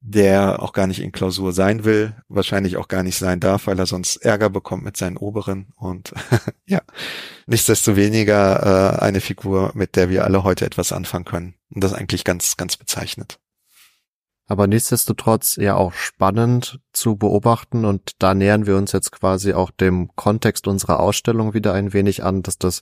der 0.00 0.62
auch 0.62 0.72
gar 0.72 0.86
nicht 0.86 1.00
in 1.00 1.12
Klausur 1.12 1.52
sein 1.52 1.84
will, 1.84 2.14
wahrscheinlich 2.28 2.78
auch 2.78 2.88
gar 2.88 3.02
nicht 3.02 3.18
sein 3.18 3.38
darf, 3.38 3.66
weil 3.66 3.78
er 3.78 3.86
sonst 3.86 4.16
Ärger 4.16 4.48
bekommt 4.48 4.82
mit 4.82 4.96
seinen 4.96 5.18
Oberen. 5.18 5.72
Und 5.76 6.14
ja, 6.66 6.80
nichtsdestoweniger 7.46 8.96
äh, 8.96 9.02
eine 9.02 9.20
Figur, 9.20 9.72
mit 9.74 9.96
der 9.96 10.08
wir 10.08 10.24
alle 10.24 10.42
heute 10.42 10.64
etwas 10.64 10.92
anfangen 10.92 11.26
können. 11.26 11.54
Und 11.70 11.84
das 11.84 11.92
eigentlich 11.92 12.24
ganz, 12.24 12.56
ganz 12.56 12.78
bezeichnet. 12.78 13.38
Aber 14.46 14.66
nichtsdestotrotz 14.66 15.56
ja 15.56 15.76
auch 15.76 15.92
spannend 15.92 16.80
zu 16.92 17.16
beobachten. 17.16 17.84
Und 17.84 18.14
da 18.18 18.34
nähern 18.34 18.66
wir 18.66 18.76
uns 18.76 18.92
jetzt 18.92 19.12
quasi 19.12 19.52
auch 19.52 19.70
dem 19.70 20.10
Kontext 20.16 20.66
unserer 20.66 20.98
Ausstellung 20.98 21.54
wieder 21.54 21.74
ein 21.74 21.92
wenig 21.92 22.24
an, 22.24 22.42
dass 22.42 22.58
das 22.58 22.80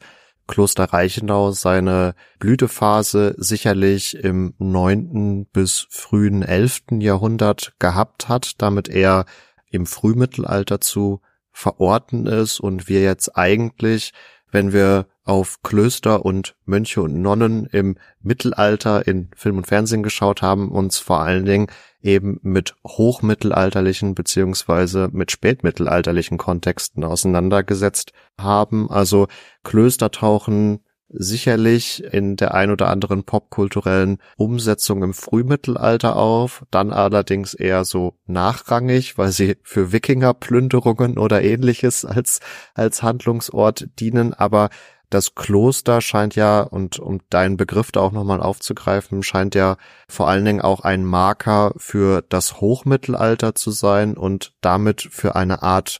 Kloster 0.48 0.84
Reichenau 0.86 1.52
seine 1.52 2.14
Blütephase 2.40 3.34
sicherlich 3.36 4.16
im 4.16 4.54
neunten 4.58 5.46
bis 5.46 5.86
frühen 5.90 6.42
elften 6.42 7.00
Jahrhundert 7.00 7.74
gehabt 7.78 8.28
hat, 8.28 8.60
damit 8.60 8.88
er 8.88 9.26
im 9.70 9.86
Frühmittelalter 9.86 10.80
zu 10.80 11.20
verorten 11.52 12.26
ist 12.26 12.58
und 12.58 12.88
wir 12.88 13.02
jetzt 13.02 13.36
eigentlich, 13.36 14.12
wenn 14.50 14.72
wir 14.72 15.06
auf 15.24 15.62
Klöster 15.62 16.24
und 16.24 16.56
Mönche 16.64 17.02
und 17.02 17.20
Nonnen 17.20 17.66
im 17.66 17.96
Mittelalter 18.22 19.06
in 19.06 19.30
Film 19.36 19.58
und 19.58 19.66
Fernsehen 19.66 20.02
geschaut 20.02 20.40
haben, 20.40 20.70
uns 20.70 20.98
vor 20.98 21.20
allen 21.20 21.44
Dingen 21.44 21.66
eben 22.02 22.38
mit 22.42 22.74
hochmittelalterlichen 22.86 24.14
beziehungsweise 24.14 25.08
mit 25.12 25.30
spätmittelalterlichen 25.32 26.38
Kontexten 26.38 27.04
auseinandergesetzt 27.04 28.12
haben. 28.38 28.90
Also 28.90 29.26
Klöster 29.64 30.10
tauchen 30.10 30.80
sicherlich 31.10 32.04
in 32.04 32.36
der 32.36 32.54
ein 32.54 32.70
oder 32.70 32.88
anderen 32.88 33.24
popkulturellen 33.24 34.18
Umsetzung 34.36 35.02
im 35.02 35.14
Frühmittelalter 35.14 36.16
auf, 36.16 36.64
dann 36.70 36.92
allerdings 36.92 37.54
eher 37.54 37.84
so 37.84 38.14
nachrangig, 38.26 39.16
weil 39.16 39.32
sie 39.32 39.56
für 39.62 39.92
Wikingerplünderungen 39.92 41.18
oder 41.18 41.42
ähnliches 41.42 42.04
als, 42.04 42.40
als 42.74 43.02
Handlungsort 43.02 43.88
dienen, 43.98 44.34
aber 44.34 44.68
das 45.10 45.34
Kloster 45.34 46.00
scheint 46.00 46.36
ja, 46.36 46.60
und 46.60 46.98
um 46.98 47.20
deinen 47.30 47.56
Begriff 47.56 47.92
da 47.92 48.00
auch 48.00 48.12
nochmal 48.12 48.40
aufzugreifen, 48.40 49.22
scheint 49.22 49.54
ja 49.54 49.76
vor 50.08 50.28
allen 50.28 50.44
Dingen 50.44 50.60
auch 50.60 50.80
ein 50.80 51.04
Marker 51.04 51.72
für 51.76 52.22
das 52.28 52.60
Hochmittelalter 52.60 53.54
zu 53.54 53.70
sein 53.70 54.16
und 54.16 54.54
damit 54.60 55.08
für 55.10 55.34
eine 55.34 55.62
Art 55.62 55.98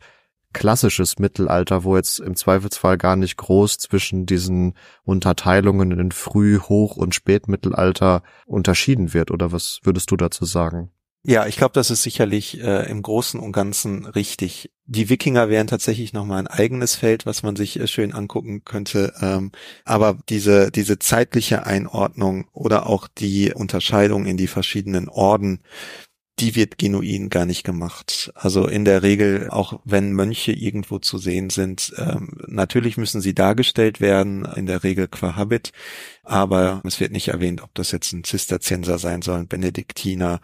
klassisches 0.52 1.18
Mittelalter, 1.18 1.84
wo 1.84 1.96
jetzt 1.96 2.20
im 2.20 2.34
Zweifelsfall 2.34 2.98
gar 2.98 3.16
nicht 3.16 3.36
groß 3.36 3.78
zwischen 3.78 4.26
diesen 4.26 4.74
Unterteilungen 5.04 5.92
in 5.92 6.10
Früh-, 6.10 6.60
Hoch- 6.60 6.96
und 6.96 7.14
Spätmittelalter 7.14 8.22
unterschieden 8.46 9.14
wird. 9.14 9.30
Oder 9.30 9.52
was 9.52 9.80
würdest 9.82 10.10
du 10.10 10.16
dazu 10.16 10.44
sagen? 10.44 10.90
Ja, 11.24 11.46
ich 11.46 11.56
glaube, 11.56 11.72
das 11.74 11.90
ist 11.90 12.02
sicherlich 12.04 12.60
äh, 12.62 12.88
im 12.88 13.02
Großen 13.02 13.38
und 13.40 13.52
Ganzen 13.52 14.06
richtig. 14.06 14.70
Die 14.86 15.10
Wikinger 15.10 15.50
wären 15.50 15.66
tatsächlich 15.66 16.12
nochmal 16.12 16.38
ein 16.38 16.46
eigenes 16.46 16.94
Feld, 16.94 17.26
was 17.26 17.42
man 17.42 17.56
sich 17.56 17.78
äh, 17.78 17.86
schön 17.86 18.14
angucken 18.14 18.64
könnte. 18.64 19.12
Ähm, 19.20 19.50
aber 19.84 20.18
diese, 20.28 20.70
diese 20.70 20.98
zeitliche 20.98 21.66
Einordnung 21.66 22.48
oder 22.52 22.86
auch 22.86 23.08
die 23.08 23.52
Unterscheidung 23.52 24.26
in 24.26 24.36
die 24.36 24.46
verschiedenen 24.46 25.08
Orden, 25.08 25.60
die 26.40 26.54
wird 26.54 26.78
genuin 26.78 27.30
gar 27.30 27.46
nicht 27.46 27.64
gemacht. 27.64 28.30
Also 28.34 28.66
in 28.68 28.84
der 28.84 29.02
Regel, 29.02 29.50
auch 29.50 29.80
wenn 29.84 30.12
Mönche 30.12 30.52
irgendwo 30.52 30.98
zu 31.00 31.18
sehen 31.18 31.50
sind, 31.50 31.92
ähm, 31.98 32.38
natürlich 32.46 32.96
müssen 32.96 33.20
sie 33.20 33.34
dargestellt 33.34 34.00
werden, 34.00 34.44
in 34.56 34.66
der 34.66 34.84
Regel 34.84 35.08
qua 35.08 35.34
Habit, 35.36 35.72
aber 36.22 36.80
es 36.84 37.00
wird 37.00 37.12
nicht 37.12 37.28
erwähnt, 37.28 37.62
ob 37.62 37.74
das 37.74 37.90
jetzt 37.90 38.12
ein 38.12 38.24
Zisterzienser 38.24 38.98
sein 38.98 39.22
soll, 39.22 39.40
ein 39.40 39.48
Benediktiner, 39.48 40.40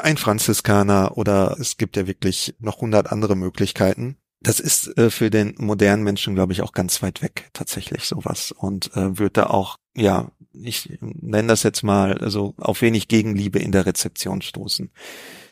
ein 0.00 0.16
Franziskaner 0.16 1.16
oder 1.16 1.56
es 1.60 1.76
gibt 1.76 1.96
ja 1.96 2.06
wirklich 2.06 2.54
noch 2.58 2.80
hundert 2.80 3.10
andere 3.12 3.36
Möglichkeiten. 3.36 4.16
Das 4.40 4.58
ist 4.58 4.96
äh, 4.98 5.10
für 5.10 5.30
den 5.30 5.54
modernen 5.58 6.02
Menschen, 6.02 6.34
glaube 6.34 6.52
ich, 6.52 6.62
auch 6.62 6.72
ganz 6.72 7.02
weit 7.02 7.22
weg 7.22 7.50
tatsächlich 7.52 8.04
sowas 8.04 8.52
und 8.52 8.96
äh, 8.96 9.18
wird 9.18 9.36
da 9.36 9.46
auch, 9.46 9.76
ja, 9.94 10.30
ich 10.52 10.98
nenne 11.00 11.48
das 11.48 11.62
jetzt 11.62 11.82
mal, 11.82 12.18
also 12.18 12.54
auf 12.58 12.82
wenig 12.82 13.08
Gegenliebe 13.08 13.58
in 13.58 13.72
der 13.72 13.86
Rezeption 13.86 14.42
stoßen. 14.42 14.90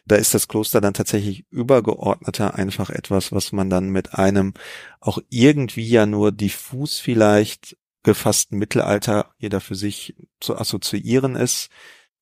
Da 0.06 0.16
ist 0.16 0.34
das 0.34 0.48
Kloster 0.48 0.80
dann 0.80 0.94
tatsächlich 0.94 1.44
übergeordneter 1.50 2.54
einfach 2.54 2.90
etwas, 2.90 3.32
was 3.32 3.52
man 3.52 3.70
dann 3.70 3.90
mit 3.90 4.14
einem 4.14 4.54
auch 4.98 5.18
irgendwie 5.28 5.88
ja 5.88 6.04
nur 6.06 6.32
diffus 6.32 6.98
vielleicht 6.98 7.76
gefassten 8.02 8.58
Mittelalter 8.58 9.30
jeder 9.38 9.60
für 9.60 9.74
sich 9.74 10.16
zu 10.40 10.56
assoziieren 10.56 11.36
ist 11.36 11.70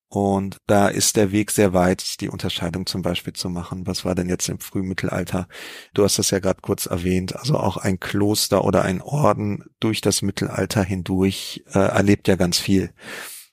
und 0.09 0.57
da 0.65 0.87
ist 0.87 1.17
der 1.17 1.31
Weg 1.31 1.51
sehr 1.51 1.73
weit, 1.73 2.19
die 2.19 2.29
Unterscheidung 2.29 2.87
zum 2.87 3.03
Beispiel 3.03 3.33
zu 3.33 3.47
machen. 3.47 3.85
Was 3.85 4.05
war 4.05 4.15
denn 4.15 4.27
jetzt 4.27 4.49
im 4.49 4.59
Frühmittelalter? 4.59 5.47
Du 5.93 6.03
hast 6.03 6.17
das 6.17 6.31
ja 6.31 6.39
gerade 6.39 6.61
kurz 6.61 6.87
erwähnt. 6.87 7.35
Also 7.35 7.57
auch 7.57 7.77
ein 7.77 7.99
Kloster 7.99 8.65
oder 8.65 8.81
ein 8.81 9.01
Orden 9.03 9.65
durch 9.79 10.01
das 10.01 10.23
Mittelalter 10.23 10.83
hindurch 10.83 11.63
äh, 11.73 11.79
erlebt 11.79 12.27
ja 12.27 12.35
ganz 12.35 12.57
viel. 12.57 12.91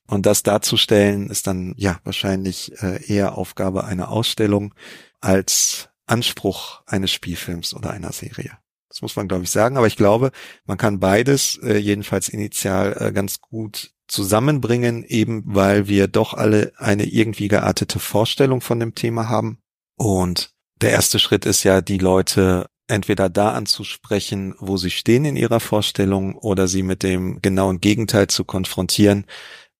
Und 0.06 0.24
das 0.24 0.42
darzustellen 0.42 1.28
ist 1.28 1.46
dann 1.46 1.74
ja 1.76 2.00
wahrscheinlich 2.04 2.80
äh, 2.80 3.04
eher 3.04 3.36
Aufgabe 3.36 3.84
einer 3.84 4.08
Ausstellung 4.08 4.74
als 5.20 5.90
Anspruch 6.06 6.82
eines 6.86 7.12
Spielfilms 7.12 7.74
oder 7.74 7.90
einer 7.90 8.12
Serie. 8.12 8.52
Das 8.88 9.02
muss 9.02 9.16
man, 9.16 9.28
glaube 9.28 9.44
ich, 9.44 9.50
sagen. 9.50 9.76
Aber 9.76 9.88
ich 9.88 9.96
glaube, 9.96 10.30
man 10.64 10.78
kann 10.78 11.00
beides 11.00 11.58
äh, 11.62 11.76
jedenfalls 11.76 12.30
initial 12.30 12.96
äh, 12.98 13.12
ganz 13.12 13.42
gut 13.42 13.92
zusammenbringen, 14.08 15.04
eben 15.04 15.42
weil 15.46 15.88
wir 15.88 16.08
doch 16.08 16.34
alle 16.34 16.72
eine 16.76 17.04
irgendwie 17.04 17.48
geartete 17.48 17.98
Vorstellung 17.98 18.60
von 18.60 18.80
dem 18.80 18.94
Thema 18.94 19.28
haben. 19.28 19.58
Und 19.96 20.50
der 20.80 20.90
erste 20.90 21.18
Schritt 21.18 21.46
ist 21.46 21.64
ja, 21.64 21.80
die 21.80 21.98
Leute 21.98 22.66
entweder 22.88 23.28
da 23.28 23.52
anzusprechen, 23.52 24.54
wo 24.58 24.76
sie 24.76 24.90
stehen 24.90 25.24
in 25.24 25.36
ihrer 25.36 25.60
Vorstellung, 25.60 26.36
oder 26.36 26.68
sie 26.68 26.82
mit 26.82 27.02
dem 27.02 27.42
genauen 27.42 27.80
Gegenteil 27.80 28.28
zu 28.28 28.44
konfrontieren, 28.44 29.26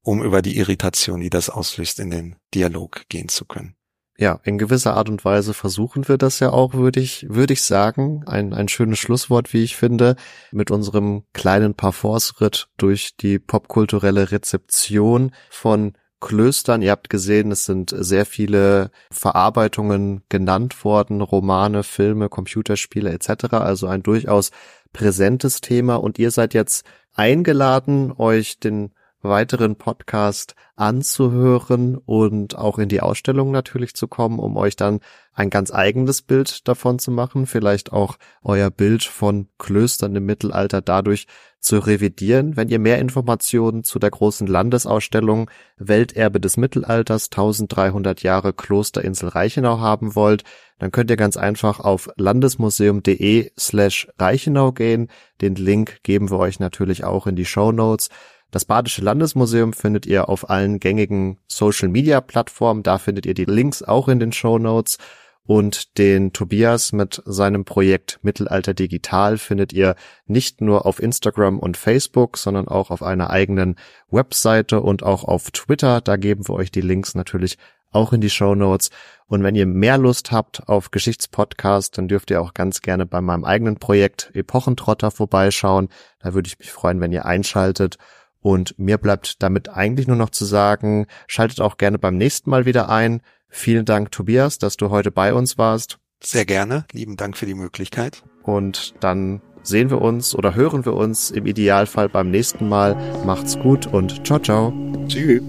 um 0.02 0.22
über 0.22 0.42
die 0.42 0.56
Irritation, 0.56 1.20
die 1.20 1.30
das 1.30 1.50
auslöst, 1.50 2.00
in 2.00 2.10
den 2.10 2.36
Dialog 2.54 3.04
gehen 3.08 3.28
zu 3.28 3.44
können 3.44 3.76
ja, 4.18 4.40
in 4.44 4.56
gewisser 4.58 4.96
Art 4.96 5.08
und 5.08 5.24
Weise 5.24 5.52
versuchen 5.52 6.08
wir 6.08 6.16
das 6.16 6.40
ja 6.40 6.50
auch, 6.50 6.74
würde 6.74 7.00
ich, 7.00 7.26
würde 7.28 7.52
ich 7.52 7.62
sagen. 7.62 8.22
Ein, 8.26 8.54
ein 8.54 8.68
schönes 8.68 8.98
Schlusswort, 8.98 9.52
wie 9.52 9.62
ich 9.62 9.76
finde, 9.76 10.16
mit 10.52 10.70
unserem 10.70 11.24
kleinen 11.34 11.74
Parforce-Ritt 11.74 12.68
durch 12.78 13.16
die 13.16 13.38
popkulturelle 13.38 14.30
Rezeption 14.32 15.32
von 15.50 15.92
Klöstern. 16.20 16.80
Ihr 16.80 16.92
habt 16.92 17.10
gesehen, 17.10 17.52
es 17.52 17.66
sind 17.66 17.94
sehr 17.94 18.24
viele 18.24 18.90
Verarbeitungen 19.10 20.22
genannt 20.30 20.82
worden, 20.82 21.20
Romane, 21.20 21.82
Filme, 21.82 22.28
Computerspiele 22.30 23.12
etc. 23.12 23.52
Also 23.52 23.86
ein 23.86 24.02
durchaus 24.02 24.50
präsentes 24.94 25.60
Thema 25.60 25.96
und 25.96 26.18
ihr 26.18 26.30
seid 26.30 26.54
jetzt 26.54 26.86
eingeladen, 27.12 28.12
euch 28.16 28.58
den 28.60 28.92
weiteren 29.20 29.76
Podcast 29.76 30.54
anzuhören 30.76 31.96
und 31.96 32.56
auch 32.56 32.78
in 32.78 32.88
die 32.88 33.00
Ausstellung 33.00 33.50
natürlich 33.50 33.94
zu 33.94 34.06
kommen, 34.08 34.38
um 34.38 34.56
euch 34.56 34.76
dann 34.76 35.00
ein 35.32 35.50
ganz 35.50 35.72
eigenes 35.72 36.22
Bild 36.22 36.68
davon 36.68 36.98
zu 36.98 37.10
machen, 37.10 37.46
vielleicht 37.46 37.92
auch 37.92 38.16
euer 38.42 38.70
Bild 38.70 39.02
von 39.02 39.48
Klöstern 39.58 40.14
im 40.14 40.26
Mittelalter 40.26 40.82
dadurch 40.82 41.26
zu 41.60 41.78
revidieren. 41.78 42.56
Wenn 42.56 42.68
ihr 42.68 42.78
mehr 42.78 42.98
Informationen 42.98 43.84
zu 43.84 43.98
der 43.98 44.10
großen 44.10 44.46
Landesausstellung 44.46 45.50
Welterbe 45.78 46.40
des 46.40 46.56
Mittelalters 46.56 47.26
1300 47.26 48.22
Jahre 48.22 48.52
Klosterinsel 48.52 49.30
Reichenau 49.30 49.80
haben 49.80 50.14
wollt, 50.14 50.44
dann 50.78 50.92
könnt 50.92 51.10
ihr 51.10 51.16
ganz 51.16 51.36
einfach 51.36 51.80
auf 51.80 52.08
landesmuseum.de 52.16 53.50
slash 53.58 54.08
Reichenau 54.18 54.72
gehen. 54.72 55.08
Den 55.40 55.54
Link 55.54 56.02
geben 56.02 56.30
wir 56.30 56.38
euch 56.38 56.60
natürlich 56.60 57.04
auch 57.04 57.26
in 57.26 57.34
die 57.34 57.46
Show 57.46 57.72
Notes. 57.72 58.10
Das 58.56 58.64
Badische 58.64 59.02
Landesmuseum 59.02 59.74
findet 59.74 60.06
ihr 60.06 60.30
auf 60.30 60.48
allen 60.48 60.80
gängigen 60.80 61.36
Social 61.46 61.90
Media 61.90 62.22
Plattformen. 62.22 62.82
Da 62.82 62.96
findet 62.96 63.26
ihr 63.26 63.34
die 63.34 63.44
Links 63.44 63.82
auch 63.82 64.08
in 64.08 64.18
den 64.18 64.32
Show 64.32 64.58
Notes. 64.58 64.96
Und 65.44 65.98
den 65.98 66.32
Tobias 66.32 66.92
mit 66.92 67.22
seinem 67.26 67.66
Projekt 67.66 68.18
Mittelalter 68.22 68.72
Digital 68.72 69.36
findet 69.36 69.74
ihr 69.74 69.94
nicht 70.24 70.62
nur 70.62 70.86
auf 70.86 71.02
Instagram 71.02 71.58
und 71.58 71.76
Facebook, 71.76 72.38
sondern 72.38 72.66
auch 72.66 72.90
auf 72.90 73.02
einer 73.02 73.28
eigenen 73.28 73.76
Webseite 74.10 74.80
und 74.80 75.02
auch 75.02 75.24
auf 75.24 75.50
Twitter. 75.50 76.00
Da 76.00 76.16
geben 76.16 76.48
wir 76.48 76.54
euch 76.54 76.70
die 76.70 76.80
Links 76.80 77.14
natürlich 77.14 77.58
auch 77.92 78.14
in 78.14 78.22
die 78.22 78.30
Show 78.30 78.54
Notes. 78.54 78.88
Und 79.26 79.42
wenn 79.42 79.54
ihr 79.54 79.66
mehr 79.66 79.98
Lust 79.98 80.32
habt 80.32 80.66
auf 80.66 80.90
Geschichtspodcast, 80.90 81.98
dann 81.98 82.08
dürft 82.08 82.30
ihr 82.30 82.40
auch 82.40 82.54
ganz 82.54 82.80
gerne 82.80 83.04
bei 83.04 83.20
meinem 83.20 83.44
eigenen 83.44 83.76
Projekt 83.76 84.30
Epochentrotter 84.32 85.10
vorbeischauen. 85.10 85.90
Da 86.20 86.32
würde 86.32 86.46
ich 86.46 86.58
mich 86.58 86.72
freuen, 86.72 87.02
wenn 87.02 87.12
ihr 87.12 87.26
einschaltet. 87.26 87.98
Und 88.40 88.78
mir 88.78 88.98
bleibt 88.98 89.42
damit 89.42 89.68
eigentlich 89.68 90.06
nur 90.06 90.16
noch 90.16 90.30
zu 90.30 90.44
sagen, 90.44 91.06
schaltet 91.26 91.60
auch 91.60 91.76
gerne 91.78 91.98
beim 91.98 92.16
nächsten 92.16 92.50
Mal 92.50 92.64
wieder 92.66 92.88
ein. 92.88 93.20
Vielen 93.48 93.84
Dank, 93.84 94.10
Tobias, 94.10 94.58
dass 94.58 94.76
du 94.76 94.90
heute 94.90 95.10
bei 95.10 95.34
uns 95.34 95.58
warst. 95.58 95.98
Sehr 96.22 96.44
gerne. 96.44 96.84
Lieben 96.92 97.16
Dank 97.16 97.36
für 97.36 97.46
die 97.46 97.54
Möglichkeit. 97.54 98.22
Und 98.42 98.94
dann 99.00 99.42
sehen 99.62 99.90
wir 99.90 100.00
uns 100.00 100.34
oder 100.34 100.54
hören 100.54 100.84
wir 100.84 100.94
uns 100.94 101.30
im 101.30 101.46
Idealfall 101.46 102.08
beim 102.08 102.30
nächsten 102.30 102.68
Mal. 102.68 102.96
Macht's 103.24 103.58
gut 103.58 103.86
und 103.86 104.26
ciao, 104.26 104.38
ciao. 104.38 104.72
Tschüss. 105.08 105.42